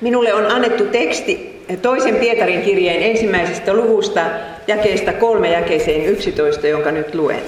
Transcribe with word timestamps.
Minulle 0.00 0.34
on 0.34 0.46
annettu 0.46 0.84
teksti 0.84 1.64
toisen 1.82 2.16
Pietarin 2.16 2.62
kirjeen 2.62 3.02
ensimmäisestä 3.02 3.74
luvusta 3.74 4.20
jakeesta 4.66 5.12
kolme 5.12 5.50
jakeeseen 5.50 6.06
11, 6.06 6.66
jonka 6.66 6.90
nyt 6.90 7.14
luen. 7.14 7.40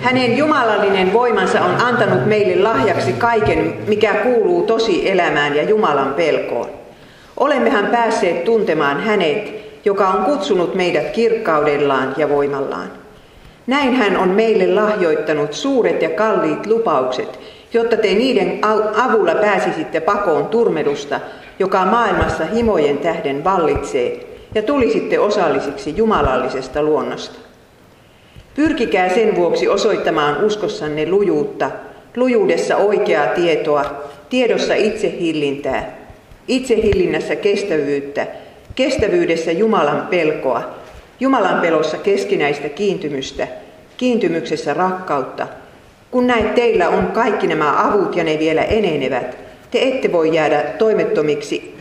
Hänen 0.00 0.38
jumalallinen 0.38 1.12
voimansa 1.12 1.60
on 1.60 1.80
antanut 1.80 2.26
meille 2.26 2.62
lahjaksi 2.62 3.12
kaiken, 3.12 3.76
mikä 3.86 4.14
kuuluu 4.14 4.62
tosi 4.62 5.10
elämään 5.10 5.56
ja 5.56 5.62
Jumalan 5.62 6.14
pelkoon. 6.14 6.70
Olemmehan 7.36 7.86
päässeet 7.86 8.44
tuntemaan 8.44 9.00
hänet, 9.00 9.52
joka 9.84 10.08
on 10.08 10.24
kutsunut 10.24 10.74
meidät 10.74 11.10
kirkkaudellaan 11.10 12.14
ja 12.16 12.28
voimallaan. 12.28 12.92
Näin 13.66 13.94
hän 13.94 14.16
on 14.16 14.28
meille 14.28 14.74
lahjoittanut 14.74 15.52
suuret 15.52 16.02
ja 16.02 16.10
kalliit 16.10 16.66
lupaukset, 16.66 17.38
jotta 17.74 17.96
te 17.96 18.14
niiden 18.14 18.58
avulla 19.04 19.34
pääsisitte 19.34 20.00
pakoon 20.00 20.46
turmelusta, 20.46 21.20
joka 21.58 21.84
maailmassa 21.84 22.44
himojen 22.44 22.98
tähden 22.98 23.44
vallitsee, 23.44 24.26
ja 24.54 24.62
tulisitte 24.62 25.18
osallisiksi 25.18 25.96
jumalallisesta 25.96 26.82
luonnosta. 26.82 27.38
Pyrkikää 28.54 29.08
sen 29.08 29.36
vuoksi 29.36 29.68
osoittamaan 29.68 30.44
uskossanne 30.44 31.10
lujuutta, 31.10 31.70
lujuudessa 32.16 32.76
oikeaa 32.76 33.26
tietoa, 33.26 33.84
tiedossa 34.30 34.74
itsehillintää, 34.74 35.98
itsehillinnässä 36.48 37.36
kestävyyttä, 37.36 38.26
kestävyydessä 38.74 39.52
Jumalan 39.52 40.06
pelkoa, 40.10 40.74
Jumalan 41.20 41.60
pelossa 41.60 41.96
keskinäistä 41.96 42.68
kiintymystä, 42.68 43.48
kiintymyksessä 43.96 44.74
rakkautta. 44.74 45.46
Kun 46.14 46.26
näet 46.26 46.54
teillä 46.54 46.88
on 46.88 47.06
kaikki 47.06 47.46
nämä 47.46 47.88
avut 47.88 48.16
ja 48.16 48.24
ne 48.24 48.38
vielä 48.38 48.62
enenevät, 48.62 49.36
te 49.70 49.82
ette 49.82 50.12
voi 50.12 50.34
jäädä 50.34 50.62
toimettomiksi, 50.78 51.74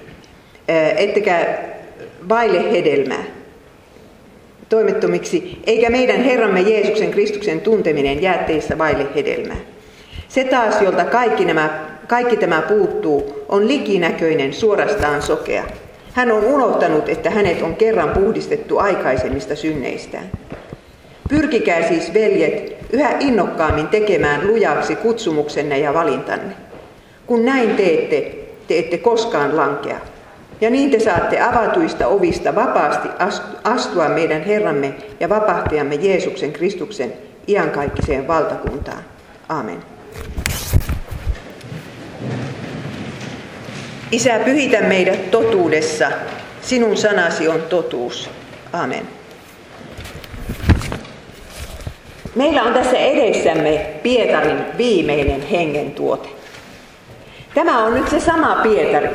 ettekä 0.97 1.59
vaille 2.29 2.71
hedelmää 2.71 3.23
toimettomiksi, 4.69 5.61
eikä 5.67 5.89
meidän 5.89 6.23
Herramme 6.23 6.61
Jeesuksen 6.61 7.11
Kristuksen 7.11 7.61
tunteminen 7.61 8.21
jää 8.21 8.37
teissä 8.37 8.77
vaille 8.77 9.07
hedelmää. 9.15 9.57
Se 10.27 10.43
taas, 10.43 10.81
jolta 10.81 11.05
kaikki, 11.05 11.45
nämä, 11.45 11.79
kaikki 12.07 12.37
tämä 12.37 12.61
puuttuu, 12.61 13.45
on 13.49 13.67
likinäköinen, 13.67 14.53
suorastaan 14.53 15.21
sokea. 15.21 15.63
Hän 16.13 16.31
on 16.31 16.43
unohtanut, 16.43 17.09
että 17.09 17.29
hänet 17.29 17.61
on 17.61 17.75
kerran 17.75 18.09
puhdistettu 18.09 18.77
aikaisemmista 18.77 19.55
synneistään. 19.55 20.31
Pyrkikää 21.29 21.87
siis, 21.87 22.13
veljet, 22.13 22.75
yhä 22.91 23.15
innokkaammin 23.19 23.87
tekemään 23.87 24.47
lujaksi 24.47 24.95
kutsumuksenne 24.95 25.79
ja 25.79 25.93
valintanne. 25.93 26.55
Kun 27.25 27.45
näin 27.45 27.75
teette, 27.75 28.35
te 28.67 28.79
ette 28.79 28.97
koskaan 28.97 29.57
lankea. 29.57 29.97
Ja 30.61 30.69
niin 30.69 30.91
te 30.91 30.99
saatte 30.99 31.41
avatuista 31.41 32.07
ovista 32.07 32.55
vapaasti 32.55 33.09
astua 33.63 34.09
meidän 34.09 34.43
Herramme 34.43 34.93
ja 35.19 35.29
vapahtajamme 35.29 35.95
Jeesuksen 35.95 36.53
Kristuksen 36.53 37.13
iankaikkiseen 37.47 38.27
valtakuntaan. 38.27 39.03
Amen. 39.49 39.77
Isä, 44.11 44.39
pyhitä 44.45 44.81
meidät 44.81 45.31
totuudessa. 45.31 46.11
Sinun 46.61 46.97
sanasi 46.97 47.47
on 47.47 47.61
totuus. 47.61 48.29
Amen. 48.73 49.22
Meillä 52.35 52.63
on 52.63 52.73
tässä 52.73 52.97
edessämme 52.97 53.85
Pietarin 54.03 54.65
viimeinen 54.77 55.41
hengen 55.41 55.91
tuote. 55.91 56.29
Tämä 57.53 57.83
on 57.83 57.93
nyt 57.93 58.09
se 58.09 58.19
sama 58.19 58.55
Pietari, 58.63 59.09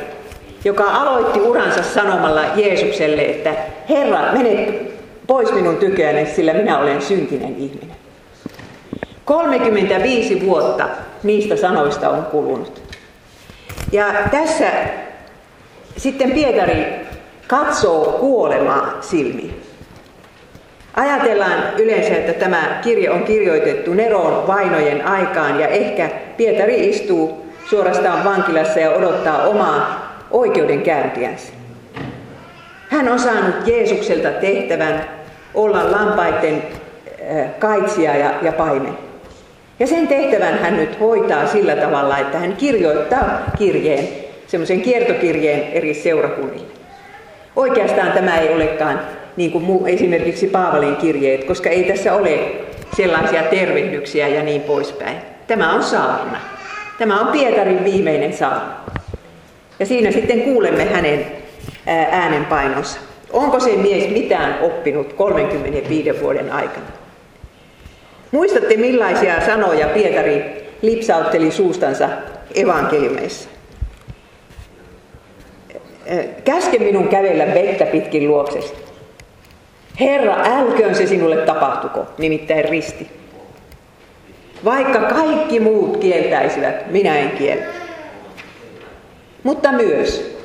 joka 0.65 0.85
aloitti 0.85 1.41
uransa 1.41 1.83
sanomalla 1.83 2.41
Jeesukselle, 2.57 3.23
että 3.23 3.55
Herra, 3.89 4.33
mene 4.33 4.75
pois 5.27 5.53
minun 5.53 5.77
tyköäni, 5.77 6.27
sillä 6.27 6.55
minä 6.55 6.79
olen 6.79 7.03
syntinen 7.03 7.57
ihminen. 7.57 7.97
35 9.25 10.47
vuotta 10.47 10.89
niistä 11.23 11.57
sanoista 11.57 12.09
on 12.11 12.23
kulunut. 12.23 12.83
Ja 13.93 14.05
tässä 14.31 14.71
sitten 15.97 16.31
Pietari 16.31 17.07
katsoo 17.47 18.05
kuolemaa 18.05 18.93
silmiin. 19.01 19.68
Ajatellaan 20.99 21.63
yleensä, 21.79 22.17
että 22.17 22.33
tämä 22.33 22.79
kirja 22.83 23.13
on 23.13 23.23
kirjoitettu 23.23 23.95
Neron 23.95 24.47
vainojen 24.47 25.07
aikaan 25.07 25.61
ja 25.61 25.69
ehkä 25.69 26.11
Pietari 26.37 26.89
istuu 26.89 27.47
suorastaan 27.71 28.25
vankilassa 28.25 28.81
ja 28.81 28.91
odottaa 28.91 29.43
omaa 29.43 30.13
oikeudenkäyntiänsä. 30.31 31.53
Hän 32.89 33.09
on 33.09 33.19
saanut 33.19 33.55
Jeesukselta 33.67 34.31
tehtävän 34.31 35.05
olla 35.55 35.93
lampaiden 35.93 36.63
kaitsija 37.59 38.17
ja, 38.17 38.35
ja 38.43 38.53
paimen. 38.53 38.95
Ja 39.81 39.87
sen 39.87 40.09
tehtävän 40.09 40.59
hän 40.59 40.77
nyt 40.77 41.01
hoitaa 41.01 41.47
sillä 41.47 41.77
tavalla, 41.77 42.19
että 42.19 42.39
hän 42.39 42.57
kirjoittaa 42.57 43.43
kirjeen, 43.59 44.09
semmoisen 44.47 44.81
kiertokirjeen 44.81 45.73
eri 45.73 45.95
seurakunnille. 45.95 46.73
Oikeastaan 47.57 48.13
tämä 48.13 48.39
ei 48.39 48.55
olekaan 48.55 49.01
niin 49.39 49.51
kuin 49.51 49.89
esimerkiksi 49.89 50.47
Paavalin 50.47 50.97
kirjeet, 50.97 51.45
koska 51.45 51.71
ei 51.71 51.85
tässä 51.85 52.15
ole 52.15 52.39
sellaisia 52.97 53.43
tervehdyksiä 53.43 54.29
ja 54.29 54.43
niin 54.43 54.61
poispäin. 54.61 55.17
Tämä 55.47 55.75
on 55.75 55.83
saarna. 55.83 56.39
Tämä 56.99 57.21
on 57.21 57.27
Pietarin 57.27 57.85
viimeinen 57.85 58.33
saarna. 58.33 58.75
Ja 59.79 59.87
siinä 59.87 60.11
sitten 60.11 60.41
kuulemme 60.41 60.85
hänen 60.85 61.27
äänenpainonsa. 62.11 63.01
Onko 63.33 63.61
se 63.61 63.77
mies 63.77 64.11
mitään 64.11 64.59
oppinut 64.63 65.13
35 65.13 66.21
vuoden 66.21 66.53
aikana? 66.53 66.87
Muistatte 68.31 68.77
millaisia 68.77 69.47
sanoja 69.47 69.89
Pietari 69.89 70.45
lipsautteli 70.83 71.51
suustansa 71.51 72.09
evankeliumeissa? 72.55 73.49
Käske 76.45 76.79
minun 76.79 77.09
kävellä 77.09 77.47
vettä 77.55 77.87
pitkin 77.87 78.29
luoksesta. 78.29 78.88
Herra, 80.01 80.37
älköön 80.45 80.95
se 80.95 81.07
sinulle 81.07 81.37
tapahtuko, 81.37 82.07
nimittäin 82.19 82.65
risti. 82.65 83.11
Vaikka 84.65 84.99
kaikki 84.99 85.61
muut 85.61 85.97
kieltäisivät, 85.97 86.91
minä 86.91 87.19
en 87.19 87.31
kiellä. 87.31 87.65
Mutta 89.43 89.73
myös, 89.73 90.39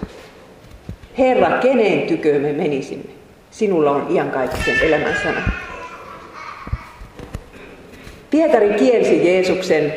Herra, 1.18 1.58
kenen 1.58 2.02
tykö 2.02 2.40
me 2.40 2.54
menisimme? 2.54 3.10
Sinulla 3.52 3.92
on 3.92 4.08
iankaikkisen 4.10 4.80
elämän 4.82 5.16
sana. 5.24 5.42
Pietari 8.30 8.74
kielsi 8.74 9.28
Jeesuksen, 9.28 9.94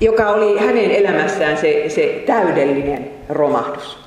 joka 0.00 0.28
oli 0.28 0.58
hänen 0.58 0.90
elämässään 0.90 1.56
se, 1.56 1.84
se 1.88 2.22
täydellinen 2.26 3.10
romahdus. 3.28 3.98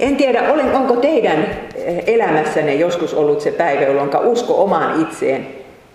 En 0.00 0.16
tiedä, 0.16 0.42
onko 0.74 0.96
teidän 0.96 1.63
elämässänne 2.06 2.74
joskus 2.74 3.14
ollut 3.14 3.40
se 3.40 3.50
päivä, 3.50 3.82
jolloin 3.82 4.10
usko 4.24 4.62
omaan 4.62 5.02
itseen 5.02 5.46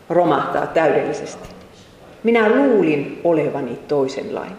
romahtaa 0.10 0.68
täydellisesti. 0.68 1.50
Minä 2.24 2.50
luulin 2.50 3.22
olevani 3.24 3.80
toisenlainen. 3.88 4.58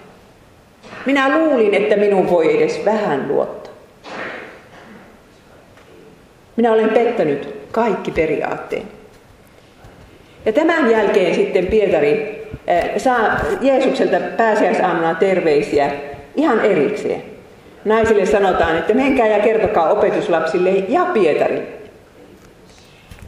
Minä 1.06 1.38
luulin, 1.38 1.74
että 1.74 1.96
minun 1.96 2.30
voi 2.30 2.56
edes 2.56 2.84
vähän 2.84 3.28
luottaa. 3.28 3.72
Minä 6.56 6.72
olen 6.72 6.88
pettänyt 6.88 7.54
kaikki 7.72 8.10
periaatteeni. 8.10 8.86
Ja 10.46 10.52
tämän 10.52 10.90
jälkeen 10.90 11.34
sitten 11.34 11.66
Pietari 11.66 12.46
eh, 12.66 12.90
saa 12.96 13.40
Jeesukselta 13.60 14.16
pääsiäisaamuna 14.36 15.14
terveisiä 15.14 15.90
ihan 16.36 16.60
erikseen. 16.60 17.22
Naisille 17.84 18.26
sanotaan, 18.26 18.78
että 18.78 18.94
menkää 18.94 19.26
ja 19.26 19.38
kertokaa 19.38 19.90
opetuslapsille 19.90 20.70
ja 20.70 21.04
Pietari. 21.04 21.80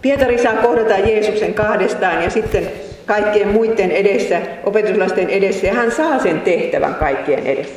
Pietari 0.02 0.38
saa 0.38 0.54
kohdata 0.54 0.98
Jeesuksen 0.98 1.54
kahdestaan 1.54 2.22
ja 2.22 2.30
sitten 2.30 2.70
kaikkien 3.06 3.48
muiden 3.48 3.90
edessä, 3.90 4.40
opetuslasten 4.64 5.30
edessä, 5.30 5.66
ja 5.66 5.74
hän 5.74 5.90
saa 5.90 6.18
sen 6.18 6.40
tehtävän 6.40 6.94
kaikkien 6.94 7.46
edessä. 7.46 7.74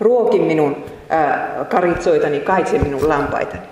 Ruokin 0.00 0.42
minun 0.42 0.84
ää, 1.08 1.64
karitsoitani, 1.68 2.40
kaitse 2.40 2.78
minun 2.78 3.08
lampaitani. 3.08 3.62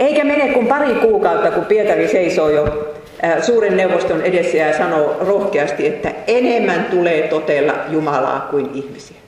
Eikä 0.00 0.24
mene 0.24 0.48
kuin 0.48 0.66
pari 0.66 0.94
kuukautta, 0.94 1.50
kun 1.50 1.64
Pietari 1.64 2.08
seisoo 2.08 2.48
jo 2.48 2.94
suuren 3.40 3.76
neuvoston 3.76 4.22
edessä 4.22 4.56
ja 4.56 4.78
sanoo 4.78 5.16
rohkeasti, 5.20 5.86
että 5.86 6.10
enemmän 6.26 6.84
tulee 6.84 7.28
totella 7.28 7.74
Jumalaa 7.88 8.48
kuin 8.50 8.70
ihmisiä. 8.74 9.23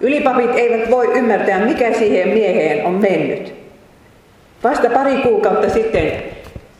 Ylipapit 0.00 0.50
eivät 0.54 0.90
voi 0.90 1.10
ymmärtää, 1.14 1.58
mikä 1.58 1.92
siihen 1.92 2.28
mieheen 2.28 2.86
on 2.86 2.94
mennyt. 2.94 3.54
Vasta 4.64 4.90
pari 4.90 5.16
kuukautta 5.16 5.70
sitten 5.70 6.12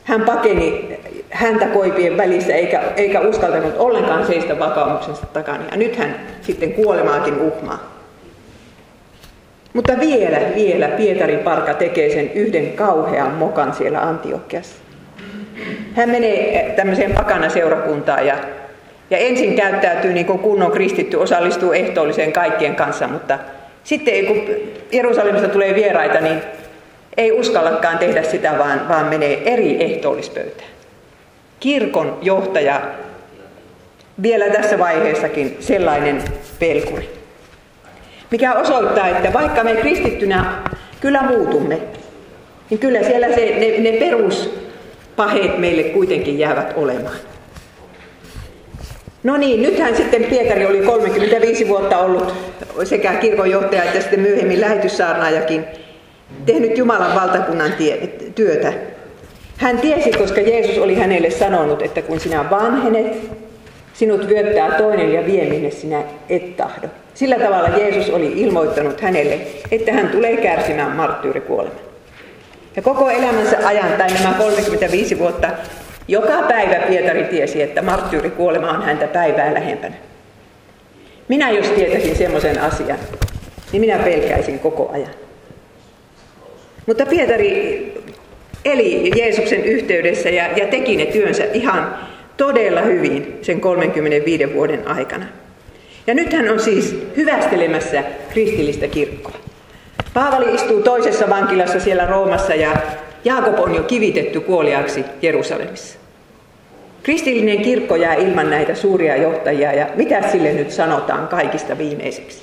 hän 0.03 0.21
pakeni 0.21 0.97
häntä 1.29 1.65
koipien 1.65 2.17
välissä 2.17 2.53
eikä, 2.53 2.81
eikä 2.97 3.21
uskaltanut 3.21 3.77
ollenkaan 3.77 4.27
seistä 4.27 4.59
vakaumuksensa 4.59 5.25
takana. 5.25 5.63
Ja 5.71 5.77
nyt 5.77 5.95
hän 5.95 6.15
sitten 6.41 6.73
kuolemaakin 6.73 7.41
uhmaa. 7.41 7.91
Mutta 9.73 9.99
vielä, 9.99 10.37
vielä 10.55 10.87
Pietari 10.87 11.37
Parka 11.37 11.73
tekee 11.73 12.09
sen 12.09 12.31
yhden 12.31 12.71
kauhean 12.71 13.31
mokan 13.31 13.73
siellä 13.73 14.01
Antiokiassa. 14.01 14.75
Hän 15.93 16.09
menee 16.09 16.73
tämmöiseen 16.75 17.13
pakana 17.13 17.49
seurakuntaan 17.49 18.27
ja, 18.27 18.35
ja 19.11 19.17
ensin 19.17 19.55
käyttäytyy 19.55 20.13
niin 20.13 20.25
kuin 20.25 20.39
kunnon 20.39 20.71
kristitty, 20.71 21.17
osallistuu 21.17 21.71
ehtoolliseen 21.71 22.33
kaikkien 22.33 22.75
kanssa, 22.75 23.07
mutta 23.07 23.39
sitten 23.83 24.25
kun 24.25 24.49
Jerusalemista 24.91 25.47
tulee 25.47 25.75
vieraita, 25.75 26.19
niin 26.21 26.41
ei 27.17 27.31
uskallakaan 27.31 27.97
tehdä 27.97 28.23
sitä, 28.23 28.57
vaan, 28.57 28.89
vaan 28.89 29.05
menee 29.05 29.53
eri 29.53 29.83
ehtoollispöytään. 29.83 30.69
Kirkon 31.59 32.17
johtaja 32.21 32.81
vielä 34.21 34.45
tässä 34.49 34.79
vaiheessakin 34.79 35.57
sellainen 35.59 36.23
pelkuri. 36.59 37.09
Mikä 38.31 38.53
osoittaa, 38.53 39.07
että 39.07 39.33
vaikka 39.33 39.63
me 39.63 39.75
kristittynä 39.75 40.45
kyllä 41.01 41.21
muutumme, 41.21 41.77
niin 42.69 42.79
kyllä 42.79 43.03
siellä 43.03 43.27
se, 43.27 43.55
ne, 43.59 43.91
ne 43.91 43.97
peruspaheet 43.97 45.57
meille 45.57 45.83
kuitenkin 45.83 46.39
jäävät 46.39 46.73
olemaan. 46.75 47.15
No 49.23 49.37
niin, 49.37 49.61
nythän 49.61 49.95
sitten 49.95 50.23
Pietari 50.23 50.65
oli 50.65 50.81
35 50.81 51.67
vuotta 51.67 51.97
ollut 51.97 52.33
sekä 52.83 53.13
kirkonjohtaja 53.13 53.83
että 53.83 54.01
sitten 54.01 54.19
myöhemmin 54.19 54.61
lähetyssaarnaajakin 54.61 55.65
tehnyt 56.45 56.77
Jumalan 56.77 57.15
valtakunnan 57.15 57.73
tie, 57.73 57.97
työtä. 58.35 58.73
Hän 59.57 59.79
tiesi, 59.79 60.11
koska 60.11 60.41
Jeesus 60.41 60.77
oli 60.77 60.95
hänelle 60.95 61.29
sanonut, 61.29 61.81
että 61.81 62.01
kun 62.01 62.19
sinä 62.19 62.49
vanhenet, 62.49 63.31
sinut 63.93 64.27
vyöttää 64.29 64.71
toinen 64.71 65.13
ja 65.13 65.25
vie 65.25 65.45
minne 65.45 65.71
sinä 65.71 66.03
et 66.29 66.57
tahdo. 66.57 66.87
Sillä 67.13 67.39
tavalla 67.39 67.77
Jeesus 67.77 68.09
oli 68.09 68.33
ilmoittanut 68.35 69.01
hänelle, 69.01 69.39
että 69.71 69.93
hän 69.93 70.09
tulee 70.09 70.37
kärsimään 70.37 70.91
marttyyrikuoleman. 70.91 71.79
Ja 72.75 72.81
koko 72.81 73.09
elämänsä 73.09 73.57
ajan, 73.63 73.91
tai 73.97 74.13
nämä 74.13 74.33
35 74.37 75.19
vuotta, 75.19 75.49
joka 76.07 76.41
päivä 76.47 76.75
Pietari 76.87 77.23
tiesi, 77.23 77.61
että 77.61 77.81
marttyyrikuolema 77.81 78.69
on 78.69 78.83
häntä 78.83 79.07
päivää 79.07 79.53
lähempänä. 79.53 79.95
Minä 81.27 81.49
jos 81.49 81.67
tietäisin 81.67 82.15
semmoisen 82.15 82.61
asian, 82.61 82.99
niin 83.71 83.81
minä 83.81 83.99
pelkäisin 83.99 84.59
koko 84.59 84.91
ajan. 84.93 85.11
Mutta 86.85 87.05
Pietari 87.05 87.91
eli 88.65 89.11
Jeesuksen 89.15 89.63
yhteydessä 89.63 90.29
ja, 90.29 90.47
ja 90.57 90.67
teki 90.67 90.95
ne 90.95 91.05
työnsä 91.05 91.43
ihan 91.53 91.95
todella 92.37 92.81
hyvin 92.81 93.39
sen 93.41 93.61
35 93.61 94.53
vuoden 94.53 94.87
aikana. 94.87 95.25
Ja 96.07 96.13
nyt 96.13 96.33
hän 96.33 96.49
on 96.49 96.59
siis 96.59 96.95
hyvästelemässä 97.17 98.03
kristillistä 98.29 98.87
kirkkoa. 98.87 99.35
Paavali 100.13 100.55
istuu 100.55 100.81
toisessa 100.81 101.29
vankilassa 101.29 101.79
siellä 101.79 102.05
Roomassa 102.05 102.55
ja 102.55 102.73
Jaakob 103.25 103.59
on 103.59 103.75
jo 103.75 103.83
kivitetty 103.83 104.39
kuoliaksi 104.39 105.05
Jerusalemissa. 105.21 105.99
Kristillinen 107.03 107.61
kirkko 107.61 107.95
jää 107.95 108.13
ilman 108.13 108.49
näitä 108.49 108.75
suuria 108.75 109.17
johtajia 109.17 109.73
ja 109.73 109.87
mitä 109.95 110.21
sille 110.31 110.53
nyt 110.53 110.71
sanotaan 110.71 111.27
kaikista 111.27 111.77
viimeiseksi? 111.77 112.41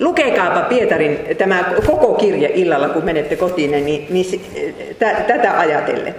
Lukekaapa 0.00 0.60
Pietarin 0.60 1.18
tämä 1.38 1.64
koko 1.86 2.14
kirje 2.14 2.50
illalla, 2.54 2.88
kun 2.88 3.04
menette 3.04 3.36
kotiin, 3.36 3.70
niin, 3.70 4.06
niin 4.10 4.40
tätä 5.26 5.58
ajatellen. 5.58 6.14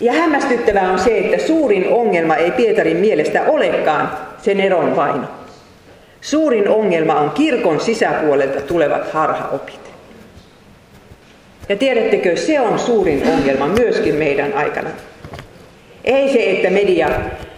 Ja 0.00 0.12
hämmästyttävää 0.12 0.92
on 0.92 0.98
se, 0.98 1.18
että 1.18 1.46
suurin 1.46 1.88
ongelma 1.88 2.36
ei 2.36 2.50
Pietarin 2.50 2.96
mielestä 2.96 3.42
olekaan 3.42 4.12
sen 4.42 4.60
eron 4.60 4.96
vaino. 4.96 5.26
Suurin 6.20 6.68
ongelma 6.68 7.14
on 7.14 7.30
kirkon 7.30 7.80
sisäpuolelta 7.80 8.60
tulevat 8.60 9.12
harhaopit. 9.12 9.91
Ja 11.72 11.78
tiedättekö, 11.78 12.36
se 12.36 12.60
on 12.60 12.78
suurin 12.78 13.22
ongelma 13.34 13.66
myöskin 13.66 14.14
meidän 14.14 14.52
aikana. 14.52 14.90
Ei 16.04 16.32
se, 16.32 16.50
että 16.50 16.70
media 16.70 17.10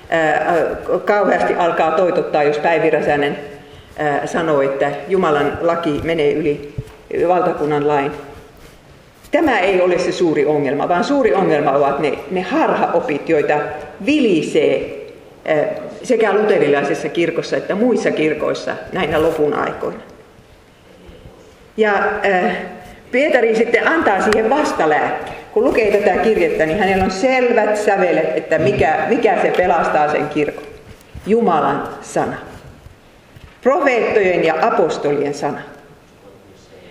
ää, 0.09 0.57
kauheasti 1.05 1.55
alkaa 1.55 1.91
toitottaa, 1.91 2.43
jos 2.43 2.59
Päivi 2.59 2.91
Räsänen 2.91 3.39
ää, 3.97 4.27
sanoo, 4.27 4.63
että 4.63 4.91
Jumalan 5.09 5.59
laki 5.61 6.01
menee 6.03 6.33
yli 6.33 6.75
valtakunnan 7.29 7.89
lain. 7.89 8.13
Tämä 9.31 9.61
ei 9.61 9.81
ole 9.81 9.99
se 9.99 10.13
suuri 10.13 10.47
ongelma, 10.47 10.89
vaan 10.89 11.05
suuri 11.05 11.35
ongelma 11.35 11.73
ovat 11.73 11.99
ne, 11.99 12.19
ne 12.31 12.41
harhaopit, 12.41 13.29
joita 13.29 13.61
vilisee 14.07 15.07
sekä 16.03 16.33
luterilaisessa 16.33 17.09
kirkossa 17.09 17.57
että 17.57 17.75
muissa 17.75 18.11
kirkoissa 18.11 18.75
näinä 18.93 19.23
lopun 19.23 19.55
aikoina. 19.55 20.01
Ja 21.77 21.93
äh, 22.27 22.57
Pietari 23.15 23.57
sitten 23.57 23.89
antaa 23.89 24.23
siihen 24.23 24.51
vastalääkkeen. 24.51 25.37
Kun 25.53 25.65
lukee 25.65 25.99
tätä 25.99 26.17
kirjettä, 26.17 26.67
niin 26.67 26.79
hänellä 26.79 27.05
on 27.05 27.11
selvät 27.11 27.77
sävelet, 27.77 28.37
että 28.37 28.59
mikä, 28.59 29.07
mikä 29.09 29.39
se 29.43 29.53
pelastaa 29.57 30.13
sen 30.13 30.29
kirkon. 30.29 30.65
Jumalan 31.27 31.89
sana. 32.03 32.37
Profeettojen 33.63 34.45
ja 34.45 34.55
apostolien 34.61 35.35
sana. 35.35 35.59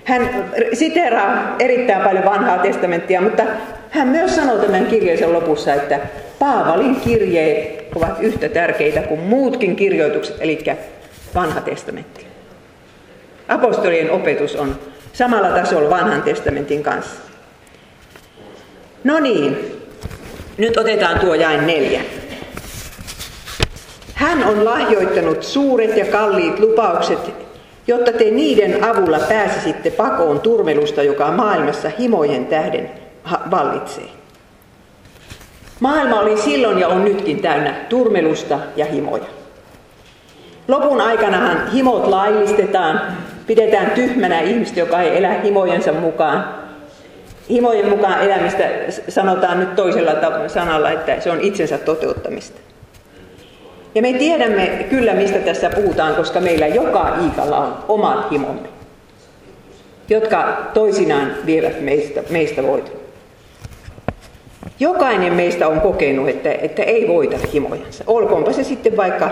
Hän 0.03 0.45
siteraa 0.73 1.55
erittäin 1.59 2.01
paljon 2.01 2.25
vanhaa 2.25 2.57
testamenttia, 2.57 3.21
mutta 3.21 3.43
hän 3.89 4.07
myös 4.07 4.35
sanoo 4.35 4.57
tämän 4.57 4.85
kirjeisen 4.85 5.33
lopussa, 5.33 5.73
että 5.73 5.99
Paavalin 6.39 6.95
kirjeet 6.95 7.87
ovat 7.95 8.17
yhtä 8.19 8.49
tärkeitä 8.49 9.01
kuin 9.01 9.19
muutkin 9.19 9.75
kirjoitukset, 9.75 10.35
eli 10.39 10.63
vanha 11.35 11.61
testamentti. 11.61 12.27
Apostolien 13.47 14.11
opetus 14.11 14.55
on 14.55 14.75
samalla 15.13 15.49
tasolla 15.49 15.89
vanhan 15.89 16.21
testamentin 16.21 16.83
kanssa. 16.83 17.15
No 19.03 19.19
niin, 19.19 19.81
nyt 20.57 20.77
otetaan 20.77 21.19
tuo 21.19 21.35
jain 21.35 21.67
neljä. 21.67 22.01
Hän 24.13 24.43
on 24.43 24.65
lahjoittanut 24.65 25.43
suuret 25.43 25.97
ja 25.97 26.05
kalliit 26.05 26.59
lupaukset 26.59 27.43
jotta 27.87 28.11
te 28.11 28.31
niiden 28.31 28.83
avulla 28.83 29.19
pääsisitte 29.19 29.91
pakoon 29.91 30.39
turmelusta, 30.39 31.03
joka 31.03 31.31
maailmassa 31.31 31.91
himojen 31.99 32.45
tähden 32.45 32.91
vallitsee. 33.51 34.09
Maailma 35.79 36.19
oli 36.19 36.37
silloin 36.37 36.79
ja 36.79 36.87
on 36.87 37.05
nytkin 37.05 37.41
täynnä 37.41 37.75
turmelusta 37.89 38.59
ja 38.75 38.85
himoja. 38.85 39.23
Lopun 40.67 41.01
aikanahan 41.01 41.71
himot 41.71 42.07
laillistetaan, 42.07 43.01
pidetään 43.47 43.91
tyhmänä 43.91 44.41
ihmistä, 44.41 44.79
joka 44.79 45.01
ei 45.01 45.17
elä 45.17 45.33
himojensa 45.43 45.93
mukaan. 45.93 46.63
Himojen 47.49 47.89
mukaan 47.89 48.21
elämistä 48.21 48.63
sanotaan 49.09 49.59
nyt 49.59 49.75
toisella 49.75 50.11
sanalla, 50.47 50.91
että 50.91 51.19
se 51.19 51.31
on 51.31 51.41
itsensä 51.41 51.77
toteuttamista. 51.77 52.59
Ja 53.95 54.01
me 54.01 54.13
tiedämme 54.13 54.85
kyllä, 54.89 55.13
mistä 55.13 55.39
tässä 55.39 55.69
puhutaan, 55.69 56.15
koska 56.15 56.39
meillä 56.39 56.67
joka 56.67 57.15
iikalla 57.23 57.57
on 57.57 57.75
omat 57.87 58.31
himomme, 58.31 58.69
jotka 60.09 60.57
toisinaan 60.73 61.31
vievät 61.45 61.81
meistä, 61.81 62.23
meistä 62.29 62.63
voiton. 62.63 62.95
Jokainen 64.79 65.33
meistä 65.33 65.67
on 65.67 65.81
kokenut, 65.81 66.29
että, 66.29 66.51
että 66.51 66.83
ei 66.83 67.07
voita 67.07 67.37
himojansa. 67.53 68.03
Olkoonpa 68.07 68.53
se 68.53 68.63
sitten 68.63 68.97
vaikka, 68.97 69.31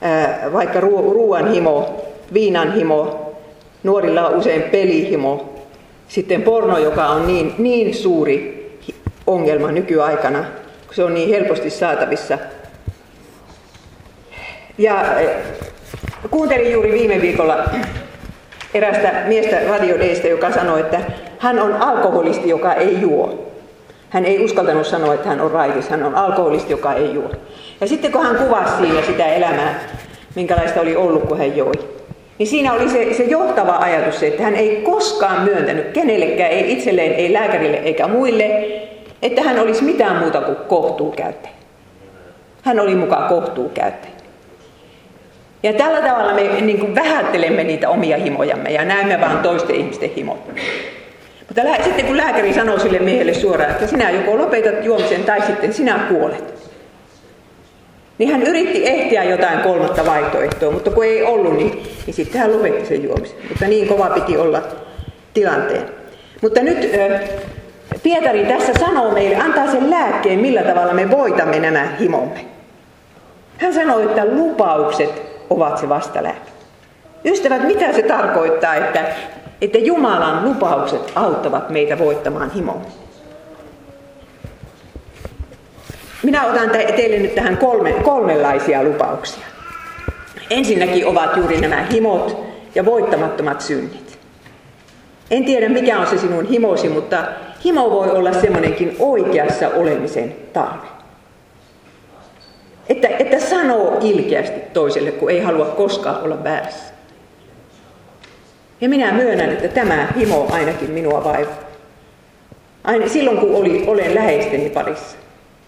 ää, 0.00 0.50
vaikka 0.52 0.80
ruoan 0.80 1.50
himo, 1.50 2.04
viinan 2.32 2.72
himo, 2.72 3.27
nuorilla 3.82 4.28
on 4.28 4.36
usein 4.36 4.62
pelihimo, 4.62 5.54
sitten 6.08 6.42
porno, 6.42 6.78
joka 6.78 7.06
on 7.06 7.26
niin, 7.26 7.54
niin 7.58 7.94
suuri 7.94 8.58
ongelma 9.26 9.72
nykyaikana, 9.72 10.44
kun 10.86 10.94
se 10.94 11.04
on 11.04 11.14
niin 11.14 11.28
helposti 11.28 11.70
saatavissa– 11.70 12.38
ja 14.78 15.20
eh, 15.20 15.36
kuuntelin 16.30 16.72
juuri 16.72 16.92
viime 16.92 17.20
viikolla 17.20 17.64
erästä 18.74 19.12
miestä 19.26 19.60
radiodeista, 19.68 20.26
joka 20.26 20.52
sanoi, 20.52 20.80
että 20.80 21.00
hän 21.38 21.58
on 21.58 21.72
alkoholisti, 21.72 22.48
joka 22.48 22.74
ei 22.74 23.00
juo. 23.00 23.48
Hän 24.10 24.24
ei 24.24 24.44
uskaltanut 24.44 24.86
sanoa, 24.86 25.14
että 25.14 25.28
hän 25.28 25.40
on 25.40 25.50
raitis, 25.50 25.88
hän 25.88 26.02
on 26.02 26.14
alkoholisti, 26.14 26.70
joka 26.72 26.94
ei 26.94 27.14
juo. 27.14 27.30
Ja 27.80 27.88
sitten 27.88 28.12
kun 28.12 28.22
hän 28.22 28.36
kuvasi 28.36 28.76
siinä 28.76 29.02
sitä 29.02 29.26
elämää, 29.26 29.80
minkälaista 30.34 30.80
oli 30.80 30.96
ollut, 30.96 31.28
kun 31.28 31.38
hän 31.38 31.56
joi, 31.56 31.72
niin 32.38 32.46
siinä 32.46 32.72
oli 32.72 32.88
se, 32.88 33.14
se 33.14 33.22
johtava 33.22 33.76
ajatus 33.76 34.20
se, 34.20 34.26
että 34.26 34.42
hän 34.42 34.56
ei 34.56 34.76
koskaan 34.76 35.42
myöntänyt 35.42 35.90
kenellekään, 35.90 36.50
ei 36.50 36.72
itselleen, 36.72 37.12
ei 37.12 37.32
lääkärille 37.32 37.76
eikä 37.76 38.08
muille, 38.08 38.44
että 39.22 39.42
hän 39.42 39.58
olisi 39.58 39.84
mitään 39.84 40.16
muuta 40.16 40.40
kuin 40.40 40.56
kohtuukäyttäjä. 40.56 41.54
Hän 42.62 42.80
oli 42.80 42.94
mukaan 42.94 43.28
kohtuukäyttäjä. 43.28 44.14
Ja 45.62 45.72
tällä 45.72 46.08
tavalla 46.08 46.34
me 46.34 46.60
niin 46.60 46.78
kuin 46.78 46.94
vähättelemme 46.94 47.64
niitä 47.64 47.88
omia 47.88 48.16
himojamme 48.16 48.70
ja 48.70 48.84
näemme 48.84 49.20
vain 49.20 49.38
toisten 49.38 49.76
ihmisten 49.76 50.10
himot. 50.16 50.46
Mutta 51.48 51.84
sitten 51.84 52.06
kun 52.06 52.16
lääkäri 52.16 52.54
sanoo 52.54 52.78
sille 52.78 52.98
miehelle 52.98 53.34
suoraan, 53.34 53.70
että 53.70 53.86
sinä 53.86 54.10
joko 54.10 54.38
lopetat 54.38 54.84
juomisen 54.84 55.24
tai 55.24 55.42
sitten 55.46 55.72
sinä 55.72 56.00
kuolet. 56.08 56.67
Niin 58.18 58.30
hän 58.30 58.42
yritti 58.42 58.88
ehtiä 58.88 59.24
jotain 59.24 59.58
kolmatta 59.58 60.06
vaihtoehtoa, 60.06 60.70
mutta 60.70 60.90
kun 60.90 61.04
ei 61.04 61.22
ollut, 61.22 61.56
niin, 61.56 61.82
niin 62.06 62.14
sitten 62.14 62.40
hän 62.40 62.52
lopetti 62.52 62.86
sen 62.86 63.04
juomisen. 63.04 63.38
Mutta 63.48 63.64
niin 63.64 63.88
kova 63.88 64.10
piti 64.10 64.36
olla 64.36 64.62
tilanteen. 65.34 65.84
Mutta 66.42 66.62
nyt 66.62 66.90
Pietari 68.02 68.44
tässä 68.44 68.72
sanoo 68.80 69.12
meille, 69.12 69.36
antaa 69.36 69.66
sen 69.66 69.90
lääkkeen, 69.90 70.38
millä 70.38 70.62
tavalla 70.62 70.94
me 70.94 71.10
voitamme 71.10 71.58
nämä 71.58 71.88
himomme. 72.00 72.44
Hän 73.58 73.74
sanoi, 73.74 74.04
että 74.04 74.24
lupaukset 74.24 75.22
ovat 75.50 75.78
se 75.78 75.88
vastalääke. 75.88 76.50
Ystävät, 77.24 77.66
mitä 77.66 77.92
se 77.92 78.02
tarkoittaa, 78.02 78.74
että, 78.74 79.04
että 79.60 79.78
Jumalan 79.78 80.44
lupaukset 80.44 81.12
auttavat 81.14 81.70
meitä 81.70 81.98
voittamaan 81.98 82.50
himomme? 82.50 82.86
Minä 86.22 86.46
otan 86.46 86.70
teille 86.70 87.18
nyt 87.18 87.34
tähän 87.34 87.56
kolme, 87.56 87.92
kolmenlaisia 87.92 88.82
lupauksia. 88.82 89.46
Ensinnäkin 90.50 91.06
ovat 91.06 91.36
juuri 91.36 91.60
nämä 91.60 91.86
himot 91.92 92.46
ja 92.74 92.84
voittamattomat 92.84 93.60
synnit. 93.60 94.18
En 95.30 95.44
tiedä 95.44 95.68
mikä 95.68 95.98
on 95.98 96.06
se 96.06 96.18
sinun 96.18 96.46
himosi, 96.46 96.88
mutta 96.88 97.24
himo 97.64 97.90
voi 97.90 98.10
olla 98.10 98.32
semmoinenkin 98.32 98.96
oikeassa 98.98 99.68
olemisen 99.68 100.36
tarve. 100.52 100.86
Että, 102.88 103.08
että 103.08 103.40
sanoo 103.40 103.98
ilkeästi 104.02 104.60
toiselle, 104.72 105.10
kun 105.10 105.30
ei 105.30 105.40
halua 105.40 105.64
koskaan 105.64 106.22
olla 106.22 106.44
väärässä. 106.44 106.94
Ja 108.80 108.88
minä 108.88 109.12
myönnän, 109.12 109.50
että 109.50 109.68
tämä 109.68 110.08
himo 110.16 110.48
ainakin 110.50 110.90
minua 110.90 111.24
vaivaa. 111.24 111.68
Aina 112.84 113.08
silloin 113.08 113.38
kun 113.38 113.54
oli, 113.54 113.84
olen 113.86 114.14
läheisteni 114.14 114.70
parissa. 114.70 115.16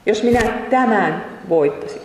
Jos 0.07 0.23
minä 0.23 0.41
tämän 0.71 1.25
voittasin. 1.49 2.03